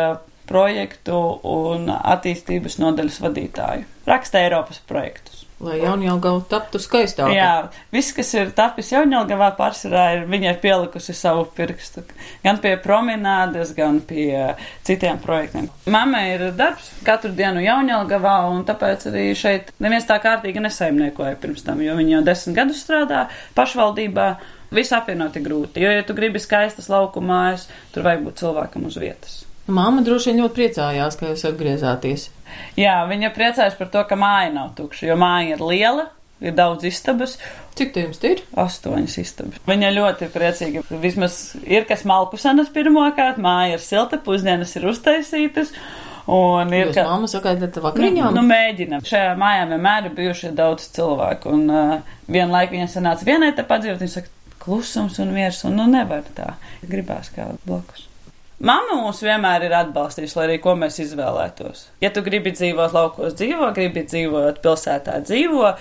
projektu 0.46 1.24
un 1.56 1.90
attīstības 1.98 2.78
nodaļas 2.78 3.20
vadītāju. 3.26 3.90
Raksta 4.06 4.46
Eiropas 4.46 4.78
projektus. 4.86 5.43
Lai 5.64 5.78
Jaunjēlgava 5.80 6.42
taptu 6.52 6.80
skaistāka. 6.82 7.32
Jā, 7.32 7.52
viss, 7.94 8.12
kas 8.16 8.34
ir 8.36 8.52
tapis 8.56 8.90
Jaunjēlgavā, 8.92 9.54
pārsvarā 9.56 10.06
ir 10.18 10.26
viņa 10.32 10.50
ir 10.52 10.58
pielikusi 10.64 11.16
savu 11.16 11.46
pirkstu. 11.56 12.04
Gan 12.44 12.60
pie 12.64 12.74
promenādes, 12.84 13.72
gan 13.78 14.02
pie 14.08 14.56
citiem 14.84 15.22
projektiem. 15.24 15.70
Mama 15.94 16.26
ir 16.34 16.50
darbs 16.58 16.90
katru 17.08 17.32
dienu 17.38 17.64
Jaunjēlgavā, 17.64 18.36
un 18.52 18.66
tāpēc 18.68 19.08
arī 19.14 19.30
šeit 19.40 19.72
neviens 19.84 20.10
tā 20.10 20.20
kārtīgi 20.24 20.64
nesaimniekoja 20.66 21.40
pirms 21.40 21.64
tam, 21.64 21.80
jo 21.86 21.96
viņa 22.00 22.18
jau 22.18 22.26
desmit 22.28 22.60
gadus 22.60 22.84
strādā 22.84 23.28
pašvaldībā. 23.56 24.28
Visu 24.74 24.98
apvienot 24.98 25.36
ir 25.38 25.46
grūti, 25.46 25.86
jo, 25.86 25.96
ja 25.96 26.04
tu 26.04 26.18
gribi 26.18 26.42
skaistas 26.42 26.90
laukumājas, 26.90 27.70
tur 27.94 28.10
vajag 28.10 28.26
būt 28.26 28.42
cilvēkam 28.42 28.90
uz 28.90 28.98
vietas. 28.98 29.44
Māma 29.72 30.04
droši 30.04 30.32
vien 30.32 30.42
ļoti 30.44 30.58
priecājās, 30.58 31.16
ka 31.16 31.30
jūs 31.30 31.46
atgriezāties. 31.48 32.28
Jā, 32.76 32.98
viņa 33.08 33.32
priecājas 33.36 33.78
par 33.80 33.90
to, 33.94 34.04
ka 34.10 34.18
māja 34.20 34.52
nav 34.52 34.74
tukša, 34.76 35.08
jo 35.08 35.16
māja 35.20 35.56
ir 35.56 35.64
liela, 35.64 36.10
ir 36.44 36.56
daudz 36.58 36.84
istabas. 36.90 37.38
Cik 37.78 37.94
tie 37.96 38.04
jums 38.04 38.20
ir? 38.28 38.44
Astoņas 38.60 39.16
istabas. 39.24 39.62
Viņa 39.70 39.94
ļoti 39.96 40.30
priecīga. 40.34 40.84
Vismaz 41.02 41.56
ir 41.64 41.88
kas 41.90 42.04
malku 42.10 42.38
sanas 42.42 42.70
pirmkārt, 42.76 43.40
māja 43.42 43.78
ir 43.78 43.86
silta, 43.86 44.20
pusdienas 44.22 44.76
ir 44.76 44.90
uztaisītas. 44.92 45.72
Un 46.28 46.72
ir 46.72 46.90
Jūs, 46.90 46.96
ka 46.96 47.08
mamma 47.08 47.28
sagaidāt 47.32 47.80
vakariņām? 47.84 48.30
Nu, 48.32 48.44
nu 48.44 48.48
mēģinam. 48.48 49.04
Šajā 49.08 49.34
mājā 49.40 49.66
vienmēr 49.74 50.08
ir 50.08 50.16
bijuši 50.20 50.54
daudz 50.56 50.88
cilvēku. 50.96 51.52
Un 51.56 51.66
uh, 51.72 52.16
vienlaiku 52.32 52.78
viņa 52.78 52.92
sanāca 52.94 53.28
vienai 53.28 53.52
te 53.56 53.66
padzīvot, 53.68 54.00
viņa 54.04 54.16
saka, 54.20 54.32
klusums 54.64 55.20
un 55.20 55.36
miers, 55.36 55.60
un 55.68 55.76
nu 55.80 55.90
nevar 55.92 56.24
tā. 56.36 56.54
Gribās 56.88 57.32
kā 57.36 57.50
blakus. 57.68 58.08
Mamma 58.64 58.96
mūs 58.96 59.20
vienmēr 59.26 59.66
ir 59.68 59.74
atbalstījusi, 59.76 60.38
lai 60.38 60.44
arī 60.48 60.60
ko 60.64 60.78
mēs 60.80 61.02
izvēlētos. 61.04 61.88
Ja 62.00 62.14
tu 62.16 62.24
gribi 62.24 62.54
dzīvot 62.56 62.94
laukos, 62.96 63.36
dzīvo, 63.36 63.68
gribi 63.76 64.06
dzīvot 64.08 64.62
pilsētā, 64.64 65.18
dzīvo. 65.28 65.74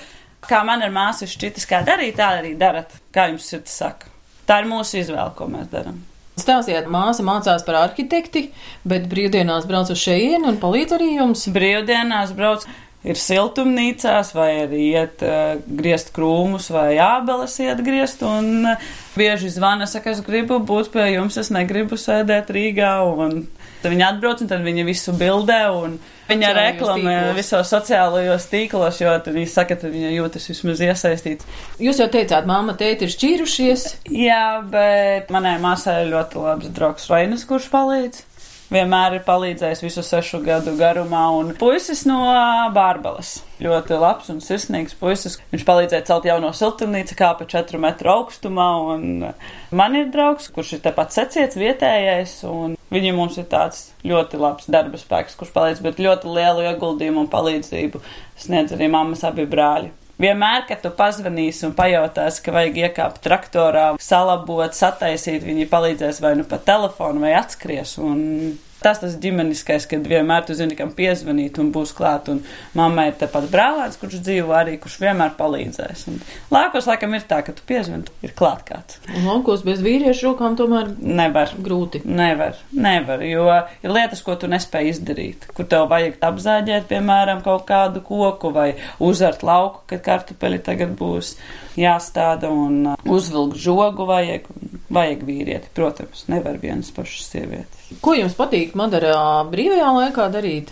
Kā 0.42 0.64
man 0.66 0.83
ir 0.83 0.90
māsa 0.90 1.29
šķitis, 1.31 1.68
kā 1.71 1.85
darīt, 1.87 2.16
tā 2.18 2.33
arī 2.40 2.57
darat, 2.59 2.97
kā 3.14 3.29
jums 3.31 3.47
sirds 3.47 3.77
saka. 3.79 4.11
Tā 4.49 4.59
ir 4.64 4.66
mūsu 4.73 4.99
izvēle, 4.99 5.31
ko 5.38 5.47
mēs 5.53 5.71
darām. 5.71 6.01
Stāstiet, 6.42 6.88
māsa 6.90 7.23
mācās 7.23 7.62
par 7.62 7.79
arhitekti, 7.85 8.49
bet 8.88 9.07
brīvdienās 9.11 9.68
brauc 9.71 9.92
uz 9.95 10.03
šejienu 10.03 10.51
un 10.51 10.59
palīdz 10.59 10.97
arī 10.97 11.12
jums. 11.21 11.45
Brīvdienās 11.55 12.35
brauc 12.35 12.66
ir 13.02 13.18
siltumnīcās, 13.18 14.32
vai 14.36 14.50
arī 14.64 14.84
iet 14.92 15.24
uh, 15.26 15.56
griezt 15.66 16.12
krūmus, 16.14 16.70
vai 16.74 16.94
ābeles 17.02 17.58
iet 17.64 17.82
griezt. 17.84 18.22
Un 18.26 18.68
uh, 18.74 18.88
bieži 19.18 19.50
zvana, 19.52 19.88
saka, 19.90 20.14
es 20.14 20.22
gribu 20.24 20.60
būt 20.62 20.92
pie 20.94 21.10
jums, 21.16 21.38
es 21.40 21.52
negribu 21.54 21.98
sēdēt 21.98 22.52
Rīgā. 22.54 22.94
Un 23.10 23.44
tad 23.82 23.90
viņi 23.90 24.06
atbrauc, 24.06 24.42
un 24.44 24.50
tad 24.52 24.62
viņi 24.64 24.86
visu 24.86 25.14
bildē, 25.18 25.60
un 25.74 25.98
viņa 26.30 26.54
reklamē 26.56 27.16
visos 27.36 27.72
sociālajos 27.74 28.46
tīklos, 28.52 29.02
jo 29.02 29.12
tad 29.18 29.34
viņi 29.34 29.50
saka, 29.50 29.76
ka 29.80 29.90
viņa 29.90 30.14
jūtas 30.14 30.48
vismaz 30.52 30.82
iesaistīta. 30.86 31.48
Jūs 31.82 32.00
jau 32.00 32.10
teicāt, 32.12 32.46
māma, 32.48 32.78
tēti 32.78 33.08
ir 33.08 33.16
šķīrušies? 33.16 33.88
Jā, 34.14 34.44
bet 34.70 35.34
manai 35.34 35.58
māsai 35.62 36.04
ir 36.04 36.12
ļoti 36.14 36.46
labs 36.46 36.70
draugs 36.76 37.10
Rainas, 37.10 37.48
kurš 37.50 37.72
palīdz 37.74 38.28
vienmēr 38.72 39.18
ir 39.18 39.24
palīdzējis 39.26 39.82
visu 39.85 40.04
sešu 40.06 40.40
gadu 40.44 40.74
garumā. 40.78 41.24
Un 41.38 41.52
puisis 41.58 42.04
no 42.08 42.18
Bārbeles. 42.74 43.38
Ļoti 43.62 43.98
labs 44.00 44.30
un 44.32 44.40
sirsnīgs 44.42 44.96
puisis. 44.98 45.38
Viņš 45.52 45.66
palīdzēja 45.68 46.06
celt 46.08 46.26
jauno 46.26 46.50
siltumnīcu, 46.56 47.16
kāpa 47.18 47.46
4 47.48 47.80
metru 47.82 48.12
augstumā. 48.16 48.68
Un 48.96 49.28
man 49.70 49.98
ir 49.98 50.11
draugs, 50.14 50.50
kurš 50.54 50.76
ir 50.78 50.85
tepat 50.88 51.14
seciets 51.14 51.58
vietējais. 51.61 52.37
Viņam 52.92 53.16
mums 53.22 53.38
ir 53.40 53.48
tāds 53.52 53.87
ļoti 54.04 54.40
labs 54.42 54.68
darba 54.72 55.00
spēks, 55.00 55.38
kurš 55.38 55.54
palīdz, 55.54 55.85
bet 55.85 56.02
ļoti 56.02 56.35
lielu 56.35 56.66
ieguldījumu 56.72 57.24
un 57.24 57.32
palīdzību 57.32 58.02
sniedz 58.42 58.74
arī 58.76 58.90
mammas 58.92 59.24
abi 59.28 59.46
brāļi. 59.48 59.92
Vienmēr, 60.20 60.66
kad 60.68 60.83
tu 60.85 60.90
pazvanīsi 60.94 61.64
un 61.68 61.72
pajautāsi, 61.77 62.42
ka 62.44 62.53
vajag 62.55 62.77
iekāpt 62.85 63.22
traktorā, 63.25 63.87
salabot, 64.03 64.77
sataisīt, 64.77 65.40
viņi 65.46 65.70
palīdzēs 65.70 66.20
vai 66.22 66.35
nu 66.38 66.44
pa 66.48 66.61
telefonu 66.62 67.25
vai 67.25 67.33
atskries. 67.38 67.96
Un 68.03 68.20
Tas 68.83 69.01
tas 69.03 69.16
ģimeniskais, 69.23 69.87
kad 69.90 70.07
vienmēr 70.09 70.47
tu 70.47 70.57
zini, 70.59 70.77
kam 70.79 70.92
piezvanīt 70.97 71.59
un 71.62 71.71
būs 71.75 71.95
klāt. 71.97 72.31
Un 72.33 72.42
mammai 72.79 73.09
ir 73.11 73.18
tepat 73.21 73.49
brālēns, 73.53 73.99
kurš 74.01 74.21
dzīvo 74.25 74.55
arī, 74.57 74.77
kurš 74.83 74.99
vienmēr 75.03 75.37
palīdzēs. 75.38 76.07
Un 76.11 76.21
laukos 76.55 76.88
laikam 76.90 77.14
ir 77.16 77.27
tā, 77.31 77.42
ka 77.47 77.55
tu 77.57 77.64
piezvani, 77.68 78.11
ir 78.27 78.35
klāt 78.38 78.64
kāds. 78.68 78.99
Un 79.12 79.29
laukos 79.31 79.64
bez 79.66 79.83
vīriešu 79.85 80.31
rokām 80.31 80.59
tomēr 80.59 80.92
nevar. 80.99 81.55
Grūti. 81.62 82.03
Nevar, 82.09 82.57
nevar, 82.75 83.23
jo 83.27 83.47
ir 83.83 83.95
lietas, 83.95 84.23
ko 84.25 84.35
tu 84.40 84.51
nespēj 84.51 84.90
izdarīt, 84.92 85.47
kur 85.57 85.68
tev 85.71 85.88
vajag 85.92 86.18
apzāģēt, 86.33 86.88
piemēram, 86.90 87.42
kaut 87.45 87.66
kādu 87.68 88.03
koku 88.07 88.53
vai 88.55 88.73
uzart 89.03 89.45
lauku, 89.47 89.85
kad 89.92 90.03
kartupeļi 90.07 90.62
tagad 90.66 90.97
būs 90.99 91.37
jāstāda 91.78 92.50
un 92.52 92.92
uh, 92.92 93.08
uzvilkt 93.08 93.61
žogu 93.61 94.06
vajag. 94.08 94.48
Vajag 94.92 95.22
vīrieti, 95.24 95.70
protams, 95.72 96.26
nevar 96.28 96.58
vienas 96.61 96.90
pašas 96.92 97.30
sievietes. 97.32 97.92
Ko 98.04 98.12
jums 98.12 98.35
patīk 98.37 98.74
Madarā 98.76 99.40
brīvajā 99.48 99.88
laikā 99.96 100.26
darīt? 100.35 100.68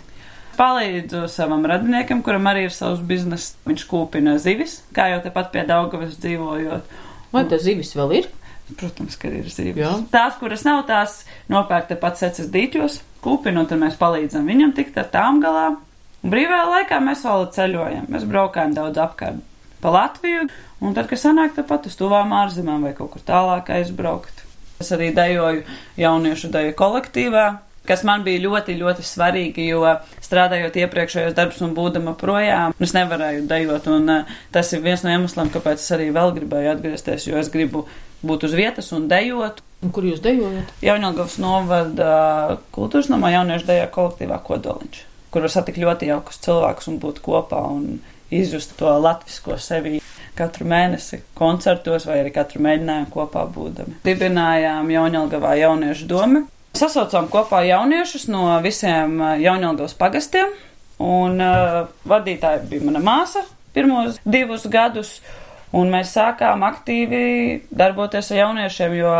Palīdzu 0.59 1.23
savam 1.31 1.63
radiniekam, 1.65 2.21
kuram 2.21 2.45
arī 2.51 2.67
ir 2.67 2.75
savs 2.75 3.01
bizness. 3.07 3.55
Viņš 3.65 3.87
kūpina 3.89 4.35
zivis, 4.43 4.81
kā 4.93 5.07
jau 5.09 5.23
tepat 5.23 5.49
pie 5.55 5.65
Daugavas 5.65 6.19
dzīvojot. 6.21 6.93
Vai 7.33 7.45
tas 7.49 7.65
zivis 7.65 7.95
vēl 7.97 8.17
ir? 8.19 8.29
Protams, 8.77 9.17
ka 9.19 9.31
ir 9.31 9.47
zivis. 9.49 9.81
Jā. 9.81 9.95
Tās, 10.13 10.37
kuras 10.39 10.67
nav, 10.67 10.83
tās 10.87 11.23
nopērk 11.51 11.89
tepat 11.89 12.21
secas 12.21 12.51
dīķos, 12.53 13.01
kūpina, 13.25 13.63
un 13.63 13.71
tad 13.71 13.81
mēs 13.81 13.97
palīdzam 13.99 14.45
viņam 14.47 14.75
tikt 14.77 14.99
ar 15.01 15.09
tām 15.13 15.41
galā. 15.43 15.71
Brīvajā 16.21 16.67
laikā 16.75 16.99
mēs 17.01 17.25
vēl 17.25 17.47
ceļojam. 17.55 18.11
Mēs 18.13 18.27
braukājam 18.29 18.75
daudz 18.77 19.01
apkārt 19.01 19.41
pa 19.81 19.93
Latviju, 19.93 20.47
un 20.81 20.95
tad, 20.97 21.09
kad 21.09 21.19
sanāk 21.21 21.57
tepat 21.57 21.89
uz 21.89 21.97
tuvām 21.99 22.33
ārzemēm 22.43 22.87
vai 22.87 22.93
kaut 22.97 23.13
kur 23.15 23.25
tālāk 23.25 23.73
aizbraukt. 23.73 24.45
Es 24.81 24.89
arī 24.95 25.11
dejoju 25.13 25.65
jauniešu 26.01 26.49
deju 26.53 26.73
kolektīvā, 26.77 27.45
kas 27.87 28.03
man 28.07 28.23
bija 28.25 28.41
ļoti, 28.45 28.75
ļoti 28.79 29.05
svarīgi, 29.05 29.65
jo 29.71 29.83
strādājot 30.23 30.77
iepriekšējos 30.83 31.35
darbus 31.37 31.61
un 31.65 31.75
būdama 31.77 32.13
projām, 32.19 32.75
es 32.79 32.93
nevarēju 32.97 33.47
dejot, 33.49 33.89
un 33.91 34.13
uh, 34.13 34.37
tas 34.53 34.71
ir 34.73 34.83
viens 34.85 35.03
no 35.05 35.13
iemesliem, 35.13 35.51
kāpēc 35.53 35.81
es 35.81 35.91
arī 35.95 36.11
vēl 36.13 36.33
gribēju 36.37 36.73
atgriezties, 36.75 37.27
jo 37.29 37.41
es 37.41 37.51
gribu 37.53 37.85
būt 38.25 38.45
uz 38.49 38.55
vietas 38.57 38.91
un 38.95 39.07
dejot. 39.11 39.63
Un 39.81 39.93
kur 39.93 40.05
jūs 40.05 40.21
dejojat? 40.21 40.69
Jaunjēlgavas 40.85 41.39
novada 41.41 42.11
kultūras 42.75 43.09
namā 43.09 43.33
jauniešu 43.33 43.69
dejā 43.69 43.87
kolektīvā 43.93 44.37
kodoliņš, 44.45 45.03
kur 45.33 45.47
var 45.47 45.53
satikt 45.53 45.81
ļoti 45.81 46.11
jaukus 46.11 46.41
cilvēkus 46.45 46.91
un 46.91 46.99
būt 47.01 47.23
kopā 47.25 47.63
un 47.65 47.95
izjust 48.31 48.77
to 48.79 48.91
latvisko 49.03 49.57
sevi 49.61 49.99
katru 50.37 50.65
mēnesi 50.71 51.21
koncertos 51.37 52.07
vai 52.07 52.21
arī 52.21 52.33
katru 52.35 52.63
mēģinājumu 52.63 53.11
kopā 53.13 53.45
būdami. 53.51 53.99
Dibinājām 54.05 54.89
Jaunjēlgavā 54.93 55.55
jauniešu 55.59 56.07
domu. 56.09 56.45
Sasaucām 56.77 57.27
kopā 57.31 57.65
jauniešus 57.67 58.29
no 58.31 58.45
visiem 58.63 59.19
Jaunjēlgavas 59.41 59.97
pagastiem, 59.99 60.53
un 61.03 61.41
uh, 61.43 61.81
vadītāja 62.07 62.63
bija 62.69 62.87
mana 62.87 63.03
māsa 63.03 63.43
pirmos 63.75 64.19
divus 64.25 64.67
gadus. 64.71 65.19
Un 65.71 65.87
mēs 65.87 66.09
sākām 66.11 66.65
aktīvi 66.67 67.61
darboties 67.71 68.33
ar 68.33 68.41
jauniešiem, 68.41 68.95
jo 68.99 69.11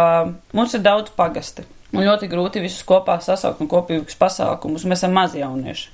mums 0.52 0.74
ir 0.76 0.82
daudz 0.84 1.14
pagasti. 1.16 1.64
Un 1.96 2.04
ļoti 2.04 2.28
grūti 2.32 2.64
visus 2.64 2.84
kopā 2.88 3.16
sasaukt 3.24 3.64
un 3.64 3.70
kopīgus 3.72 4.20
pasākumus. 4.20 4.84
Mēs 4.84 5.00
esam 5.00 5.16
mazi 5.16 5.40
jaunieši. 5.40 5.88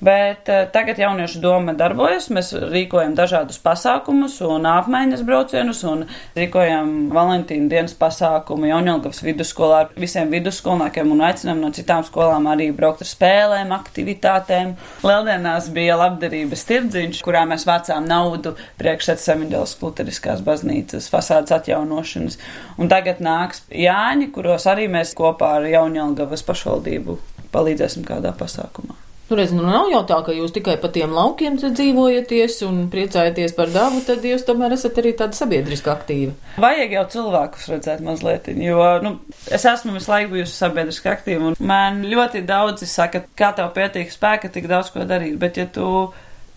Bet 0.00 0.48
uh, 0.50 0.64
tagad 0.72 0.98
jauniešu 0.98 1.40
doma 1.42 1.74
darbojas. 1.76 2.26
Mēs 2.34 2.50
rīkojam 2.54 3.14
dažādus 3.16 3.60
pasākumus 3.62 4.40
un 4.44 4.66
apmaiņas 4.68 5.22
braucienus 5.26 5.84
un 5.88 6.04
rīkojam 6.36 7.12
Valentīna 7.14 7.70
dienas 7.70 7.94
pasākumu 7.98 8.68
Jaunjēlgavas 8.68 9.22
vidusskolā 9.24 9.84
ar 9.84 9.92
visiem 9.98 10.32
vidusskolniekiem 10.34 11.12
un 11.14 11.22
aicinām 11.28 11.62
no 11.62 11.70
citām 11.74 12.04
skolām 12.06 12.48
arī 12.50 12.70
braukt 12.74 13.04
ar 13.04 13.10
spēlēm, 13.10 13.74
aktivitātēm. 13.76 14.74
Lieldienās 15.06 15.70
bija 15.74 15.98
labdarības 16.00 16.66
tirdziņš, 16.70 17.22
kurā 17.24 17.44
mēs 17.48 17.66
vācām 17.68 18.08
naudu 18.10 18.56
priekšsēd 18.80 19.22
Semidēlas 19.22 19.76
Luteriskās 19.82 20.42
baznīcas 20.44 21.08
fasādes 21.12 21.54
atjaunošanas. 21.54 22.40
Un 22.80 22.90
tagad 22.92 23.22
nāks 23.24 23.64
Jāņi, 23.70 24.30
kuros 24.34 24.66
arī 24.70 24.88
mēs 24.90 25.14
kopā 25.18 25.56
ar 25.60 25.70
Jaunjēlgavas 25.70 26.44
pašvaldību 26.46 27.18
palīdzēsim 27.54 28.06
kādā 28.08 28.34
pasākumā. 28.36 28.98
Nu, 29.28 29.36
redz, 29.38 29.54
nu 29.56 29.64
nav 29.64 29.88
jau 29.88 30.02
tā, 30.04 30.18
ka 30.26 30.34
jūs 30.36 30.52
tikai 30.52 30.74
pa 30.82 30.90
tiem 30.92 31.14
laukiem 31.16 31.54
dzīvojaties 31.62 32.58
un 32.66 32.82
priecājaties 32.92 33.54
par 33.56 33.70
dabu, 33.72 34.02
tad 34.04 34.24
jūs 34.26 34.44
tomēr 34.44 34.74
esat 34.76 35.00
arī 35.00 35.14
tāda 35.16 35.38
sabiedriski 35.38 35.88
aktīva. 35.88 36.34
Vajag 36.60 36.92
jau 36.98 37.04
cilvēkus 37.14 37.70
redzēt 37.72 38.02
mazliet, 38.04 38.50
jo, 38.60 38.82
nu, 39.06 39.14
es 39.48 39.64
esmu 39.70 39.96
visu 39.96 40.12
laiku 40.12 40.34
bijusi 40.34 40.58
sabiedriski 40.58 41.08
aktīva, 41.14 41.54
un 41.54 41.72
man 41.72 42.02
ļoti 42.04 42.44
daudzi 42.44 42.90
saka, 42.90 43.24
kā 43.38 43.54
tev 43.56 43.72
pietiek 43.76 44.12
spēka 44.12 44.52
tik 44.52 44.68
daudz 44.68 44.92
ko 44.92 45.08
darīt, 45.08 45.40
bet 45.40 45.56
ja 45.62 45.64
tu 45.72 45.88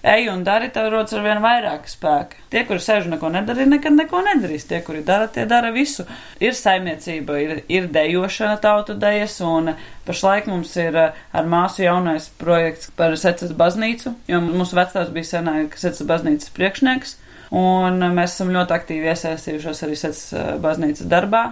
ej 0.07 0.29
un 0.31 0.43
dari, 0.47 0.69
tev 0.73 0.87
rodas 0.93 1.13
ar 1.17 1.25
vien 1.25 1.41
vairāk 1.43 1.89
spēka. 1.91 2.39
Tie, 2.51 2.63
kuri 2.67 2.83
sēž 2.83 3.09
un 3.09 3.15
neko 3.15 3.31
nedara, 3.33 3.65
nekad 3.67 3.95
neko 3.97 4.21
nedarīs. 4.25 4.67
Tie, 4.69 4.79
kuri 4.85 5.03
dara, 5.05 5.27
tie 5.33 5.43
dara 5.49 5.73
visu. 5.75 6.05
Ir 6.43 6.55
saimniecība, 6.57 7.37
ir, 7.43 7.53
ir 7.67 7.89
dejošana 7.93 8.57
tautu 8.63 8.95
dejas, 8.99 9.37
un 9.43 9.73
pašlaik 10.07 10.49
mums 10.51 10.73
ir 10.79 10.95
eh, 10.97 11.21
ar 11.35 11.51
māsu 11.51 11.83
jaunais 11.83 12.31
projekts 12.39 12.91
par 12.97 13.15
secas 13.19 13.53
baznīcu, 13.57 14.15
jo 14.31 14.41
mūsu 14.47 14.79
vecās 14.79 15.13
bija 15.13 15.33
senā, 15.35 15.59
ka 15.71 15.83
secas 15.83 16.07
baznīcas 16.07 16.55
priekšnieks, 16.55 17.15
un 17.59 18.01
mēs 18.15 18.37
esam 18.37 18.55
ļoti 18.55 18.77
aktīvi 18.79 19.13
iesaistījušos 19.13 19.87
arī 19.87 19.99
secas 19.99 20.27
eh, 20.33 20.51
baznīcas 20.63 21.07
darbā 21.11 21.45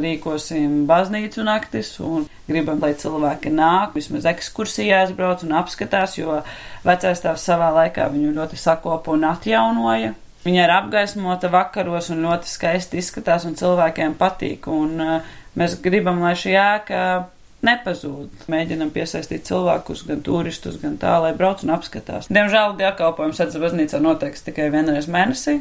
rīkosim 0.00 0.84
baznīcu 0.88 1.44
naktis 1.46 1.94
un 2.04 2.26
gribam, 2.50 2.80
lai 2.82 2.92
cilvēki 2.98 3.52
nāk, 3.54 3.94
vismaz 3.96 4.26
ekskursijās 4.28 5.14
brauc 5.16 5.44
un 5.46 5.56
apskatās, 5.60 6.18
jo 6.18 6.40
vecais 6.84 7.24
tēvs 7.24 7.46
savā 7.48 7.70
laikā 7.78 8.10
viņu 8.12 8.34
ļoti 8.36 8.60
sakopa 8.60 9.14
un 9.14 9.28
atjaunoja. 9.30 10.12
Viņa 10.44 10.62
ir 10.64 10.72
apgaismota 10.72 11.50
vakaros 11.52 12.08
un 12.12 12.24
ļoti 12.24 12.48
skaisti 12.48 13.00
izskatās 13.00 13.44
un 13.48 13.58
cilvēkiem 13.60 14.14
patīk. 14.20 14.70
Un 14.72 14.94
uh, 15.04 15.34
mēs 15.60 15.76
gribam, 15.84 16.22
lai 16.24 16.32
šī 16.38 16.54
ēka 16.56 17.02
nepazūd. 17.66 18.46
Mēģinam 18.50 18.92
piesaistīt 18.94 19.44
cilvēkus, 19.48 20.06
gan 20.08 20.22
turistus, 20.24 20.78
gan 20.80 20.96
tā, 21.00 21.18
lai 21.20 21.34
brauc 21.36 21.64
un 21.66 21.74
apskatās. 21.76 22.30
Diemžēl 22.32 22.78
dievkalpojums 22.80 23.40
Sēdzas 23.40 23.60
baznīcā 23.60 24.00
notiek 24.00 24.38
tikai 24.48 24.70
vienreiz 24.72 25.10
mēnesī 25.12 25.60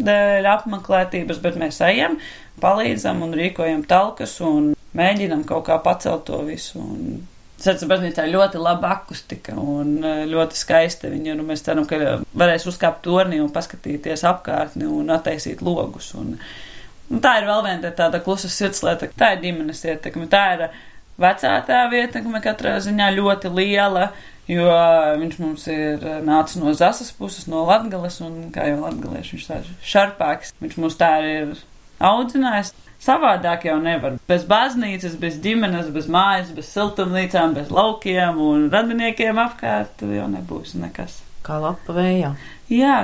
dēļ 0.00 0.46
apmeklētības, 0.54 1.40
bet 1.42 1.58
mēs 1.60 1.80
ejam, 1.84 2.18
palīdzam 2.62 3.24
un 3.26 3.34
rīkojam 3.36 3.82
talkas 3.88 4.38
un 4.44 4.72
mēģinam 4.96 5.44
kaut 5.48 5.66
kā 5.68 5.76
pacelt 5.84 6.26
to 6.28 6.40
visu. 6.46 6.80
Un 6.80 7.20
Sēdzas 7.60 7.90
baznīcā 7.90 8.24
ļoti 8.24 8.56
laba 8.56 8.94
akustika 8.94 9.52
un 9.60 9.98
e, 10.00 10.12
ļoti 10.30 10.56
skaista 10.56 11.10
viņa. 11.12 11.34
Nu, 11.36 11.44
mēs 11.44 11.60
ceram, 11.66 11.84
ka 11.88 11.98
varēs 12.40 12.64
uzkāpt 12.70 13.02
tornī 13.04 13.36
un 13.42 13.50
paskatīties 13.52 14.24
apkārtni 14.30 14.88
un 14.88 15.12
attaisīt 15.12 15.60
logus. 15.60 16.14
Un, 16.16 16.38
un 17.12 17.20
tā 17.20 17.34
ir 17.42 17.50
vēl 17.50 17.66
viena 17.66 17.92
tāda 17.98 18.22
klusa 18.24 18.48
sirdslieta. 18.48 19.10
Tā 19.12 19.34
ir 19.36 19.44
ģimenes 19.44 19.84
ietekme. 19.84 20.24
Tā 20.32 20.44
ir 20.56 20.66
vecā 21.20 21.52
tēva 21.68 22.00
ietekme 22.00 22.40
katrā 22.40 22.78
ziņā 22.80 23.12
ļoti 23.18 23.52
liela 23.52 24.08
jo 24.50 24.68
viņš 25.20 25.38
mums 25.40 25.66
ir 25.70 26.04
nācis 26.26 26.60
no 26.60 26.72
Zasas 26.76 27.12
puses, 27.16 27.46
no 27.50 27.62
Latgales, 27.68 28.18
un 28.24 28.48
kā 28.54 28.66
jau 28.70 28.80
latgalieši 28.82 29.36
viņš 29.36 29.48
tāds 29.50 29.90
šarpāks, 29.92 30.54
viņš 30.62 30.78
mums 30.80 30.98
tā 31.00 31.12
ir 31.26 31.52
audzinājis. 32.00 32.74
Savādāk 33.00 33.64
jau 33.64 33.78
nevar. 33.80 34.18
Bez 34.28 34.42
baznīcas, 34.48 35.14
bez 35.20 35.38
ģimenes, 35.40 35.88
bez 35.94 36.08
mājas, 36.12 36.50
bez 36.52 36.68
siltumnīcām, 36.74 37.54
bez 37.56 37.70
laukiem 37.72 38.40
un 38.44 38.66
radiniekiem 38.72 39.40
apkārt 39.40 40.04
jau 40.04 40.26
nebūs 40.28 40.74
nekas. 40.76 41.22
Kā 41.46 41.56
lapa 41.62 41.96
vējā. 41.96 42.34
Jā, 42.68 42.98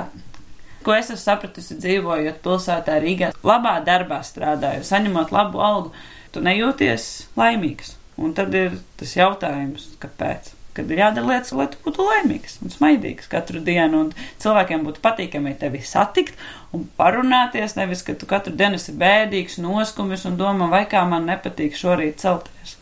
ko 0.85 0.93
es 0.93 1.09
esmu 1.09 1.23
sapratusi 1.23 1.79
dzīvojot 1.81 2.37
pilsētā 2.45 2.99
Rīgā, 3.01 3.31
labā 3.41 3.79
darbā 3.87 4.21
strādājot, 4.25 4.85
saņemot 4.85 5.33
labu 5.33 5.65
algu, 5.65 5.95
tu 6.31 6.45
nejūties 6.45 7.09
laimīgs. 7.39 7.95
Un 8.21 8.37
tad 8.37 8.53
ir 8.57 8.77
tas 8.97 9.17
jautājums, 9.17 9.91
kāpēc? 10.01 10.53
Kad 10.77 10.91
ir 10.91 11.01
jādara 11.01 11.27
lietas, 11.31 11.53
lai 11.57 11.67
tu 11.73 11.81
būtu 11.83 12.05
laimīgs 12.05 12.59
un 12.63 12.73
smaidīgs 12.73 13.29
katru 13.31 13.61
dienu, 13.65 14.05
un 14.05 14.31
cilvēkiem 14.43 14.85
būtu 14.85 15.03
patīkami 15.03 15.55
tevi 15.59 15.81
satikt 15.85 16.37
un 16.75 16.87
parunāties, 16.99 17.75
nevis, 17.79 18.03
ka 18.05 18.15
tu 18.17 18.29
katru 18.29 18.55
dienu 18.57 18.79
esi 18.79 18.95
bēdīgs, 18.97 19.59
noskumis 19.63 20.25
un 20.29 20.37
domā, 20.39 20.69
vai 20.71 20.85
kā 20.89 21.03
man 21.09 21.27
nepatīk 21.29 21.77
šorīt 21.77 22.21
celties. 22.23 22.77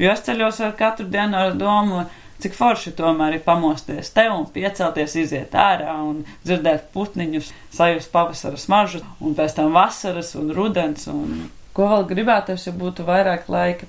Jo 0.00 0.12
es 0.14 0.24
ceļos 0.26 0.60
ar 0.64 0.76
katru 0.78 1.06
dienu 1.10 1.38
ar 1.38 1.56
domu, 1.58 2.06
cik 2.42 2.56
forši 2.58 2.94
tomēr 2.98 3.36
ir 3.36 3.44
pamosties 3.44 4.10
te 4.14 4.24
un 4.32 4.46
piecelties, 4.50 5.14
iziet 5.20 5.54
ārā 5.54 5.94
un 6.02 6.24
dzirdēt 6.46 6.88
putniņus, 6.94 7.52
sajust 7.74 8.10
pavasara 8.14 8.58
smaržu, 8.58 9.02
un 9.22 9.36
pēc 9.38 9.58
tam 9.58 9.76
vasaras 9.76 10.34
un 10.38 10.50
rudens, 10.56 11.06
un 11.12 11.46
ko 11.76 11.86
vēl 11.92 12.08
gribētos, 12.10 12.66
ja 12.66 12.74
būtu 12.76 13.06
vairāk 13.08 13.46
laika 13.52 13.88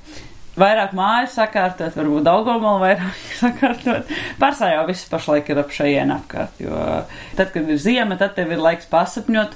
vairāk 0.59 0.93
māju 0.97 1.29
sakārtot, 1.33 1.95
varbūt 1.97 2.25
Daugomolu 2.27 2.81
vairāk 2.83 3.21
sakārtot. 3.41 4.11
Pārsā 4.41 4.73
jau 4.75 4.83
viss 4.89 5.09
pašlaik 5.11 5.49
ir 5.53 5.63
ap 5.63 5.73
šajien 5.73 6.13
apkārt, 6.15 6.59
jo 6.63 6.81
tad, 7.37 7.53
kad 7.55 7.63
ir 7.63 7.79
ziema, 7.81 8.17
tad 8.19 8.35
tev 8.37 8.53
ir 8.53 8.61
laiks 8.63 8.89
pasapņot, 8.91 9.55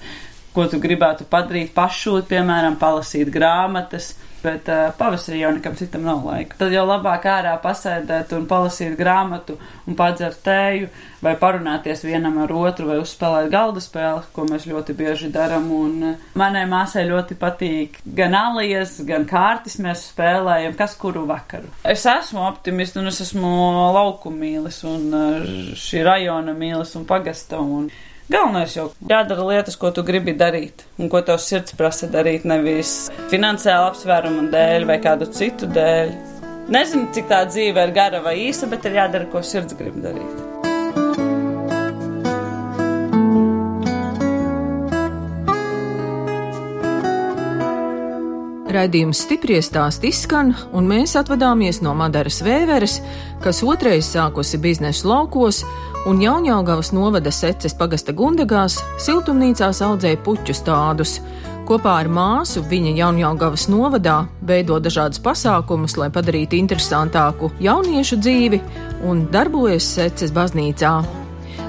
ko 0.56 0.66
tu 0.72 0.80
gribētu 0.82 1.28
padarīt, 1.30 1.74
pašūt, 1.78 2.30
piemēram, 2.32 2.80
palasīt 2.82 3.30
grāmatas 3.34 4.16
bet 4.44 4.70
uh, 4.72 4.88
pavasarī 4.98 5.42
jau 5.42 5.52
nekam 5.56 5.76
citam 5.80 6.06
nav 6.08 6.26
laika. 6.28 6.58
Tad 6.60 6.74
jau 6.76 6.86
labāk 6.88 7.28
ārā 7.30 7.56
pasēdēt 7.64 8.34
un 8.38 8.48
palasīt 8.50 8.98
grāmatu 9.00 9.58
un 9.88 9.98
padzert 10.00 10.40
tēju 10.46 10.90
vai 11.24 11.34
parunāties 11.40 12.04
vienam 12.06 12.38
ar 12.44 12.54
otru 12.54 12.90
vai 12.92 13.00
uzspēlēt 13.02 13.50
galda 13.54 13.82
spēli, 13.82 14.26
ko 14.36 14.46
mēs 14.50 14.68
ļoti 14.70 14.96
bieži 14.98 15.32
daram. 15.34 15.70
Un 15.74 16.10
uh, 16.12 16.26
manai 16.40 16.66
māsai 16.70 17.08
ļoti 17.10 17.38
patīk 17.40 18.02
gan 18.18 18.38
alijas, 18.38 18.98
gan 19.08 19.28
kārtis 19.30 19.80
mēs 19.84 20.08
spēlējam, 20.12 20.78
kas 20.78 20.98
kuru 21.00 21.26
vakaru. 21.30 21.72
Es 21.88 22.06
esmu 22.10 22.46
optimists 22.48 23.00
un 23.00 23.10
es 23.12 23.22
esmu 23.26 23.54
lauku 23.98 24.34
mīlis 24.34 24.84
un 24.88 25.08
uh, 25.14 25.56
šī 25.78 26.06
rajona 26.08 26.56
mīlis 26.58 26.96
un 27.00 27.08
pagasta. 27.10 27.62
Un, 27.62 27.90
Galvenais 28.28 28.74
jau 28.76 28.90
jādara 29.08 29.44
lietas, 29.48 29.78
ko 29.80 29.88
tu 29.96 30.04
gribi 30.04 30.34
darīt, 30.36 30.84
un 31.00 31.08
ko 31.12 31.22
tavs 31.24 31.46
sirds 31.48 31.76
prasa 31.80 32.10
darīt, 32.12 32.44
nevis 32.44 33.08
finansiāli 33.32 33.88
apsvērumu 33.94 34.50
dēļ 34.52 34.88
vai 34.90 34.98
kādu 35.06 35.30
citu 35.32 35.70
dēļ. 35.72 36.12
Nezinu, 36.76 37.08
cik 37.16 37.32
tā 37.32 37.46
dzīve 37.48 37.88
ir 37.88 37.96
gara 37.96 38.20
vai 38.26 38.36
īsa, 38.50 38.68
bet 38.68 38.84
ir 38.90 39.00
jādara, 39.00 39.32
ko 39.32 39.40
sirds 39.40 39.80
grib 39.80 39.96
darīt. 40.04 41.27
Raidījums 48.78 49.24
stipri 49.26 49.56
stāst 49.64 50.04
izskan, 50.06 50.52
un 50.76 50.86
mēs 50.86 51.16
atvadāmies 51.18 51.80
no 51.82 51.96
Madaras 51.98 52.44
Vēveres, 52.46 53.00
kas 53.42 53.64
otrais 53.66 54.06
sākusi 54.14 54.60
biznesu 54.62 55.08
laukos 55.10 55.64
un 56.06 56.20
Jaunjāgavas 56.22 56.92
novada 56.94 57.32
seces 57.34 57.74
pagasta 57.74 58.14
gundagās 58.14 58.76
siltumnīcās 59.02 59.82
audzēja 59.82 60.20
puķu 60.22 60.54
stādus. 60.60 61.16
Kopā 61.66 61.96
ar 62.04 62.10
māsu 62.14 62.62
viņa 62.70 62.94
Jaunjāgavas 63.00 63.66
novadā 63.74 64.20
veido 64.46 64.78
dažādus 64.78 65.24
pasākumus, 65.26 65.98
lai 65.98 66.12
padarītu 66.14 66.60
interesantāku 66.60 67.50
jauniešu 67.64 68.20
dzīvi 68.22 68.62
un 69.10 69.26
darbojas 69.34 69.90
seces 69.98 70.36
baznīcā. 70.36 71.00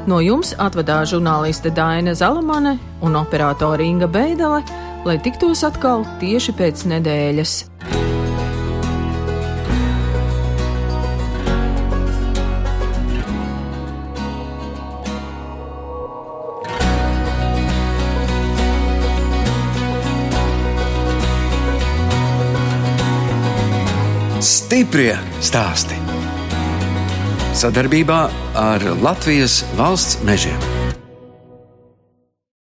No 0.08 0.20
jums 0.20 0.52
atvadā 0.60 1.00
žurnāliste 1.08 1.72
Daina 1.72 2.12
Zalamane 2.12 2.76
un 3.00 3.16
operātore 3.16 3.88
Inga 3.88 4.10
Beidele 4.12 4.60
lai 5.08 5.16
tiktos 5.24 5.62
atkal 5.64 6.02
tieši 6.20 6.52
pēc 6.58 6.84
nedēļas. 6.92 7.52
Stiprie 24.44 25.14
stāsti. 25.42 25.96
Sadarbībā 27.58 28.26
ar 28.60 28.84
Latvijas 29.02 29.62
valsts 29.80 30.20
mežiem. 30.28 30.77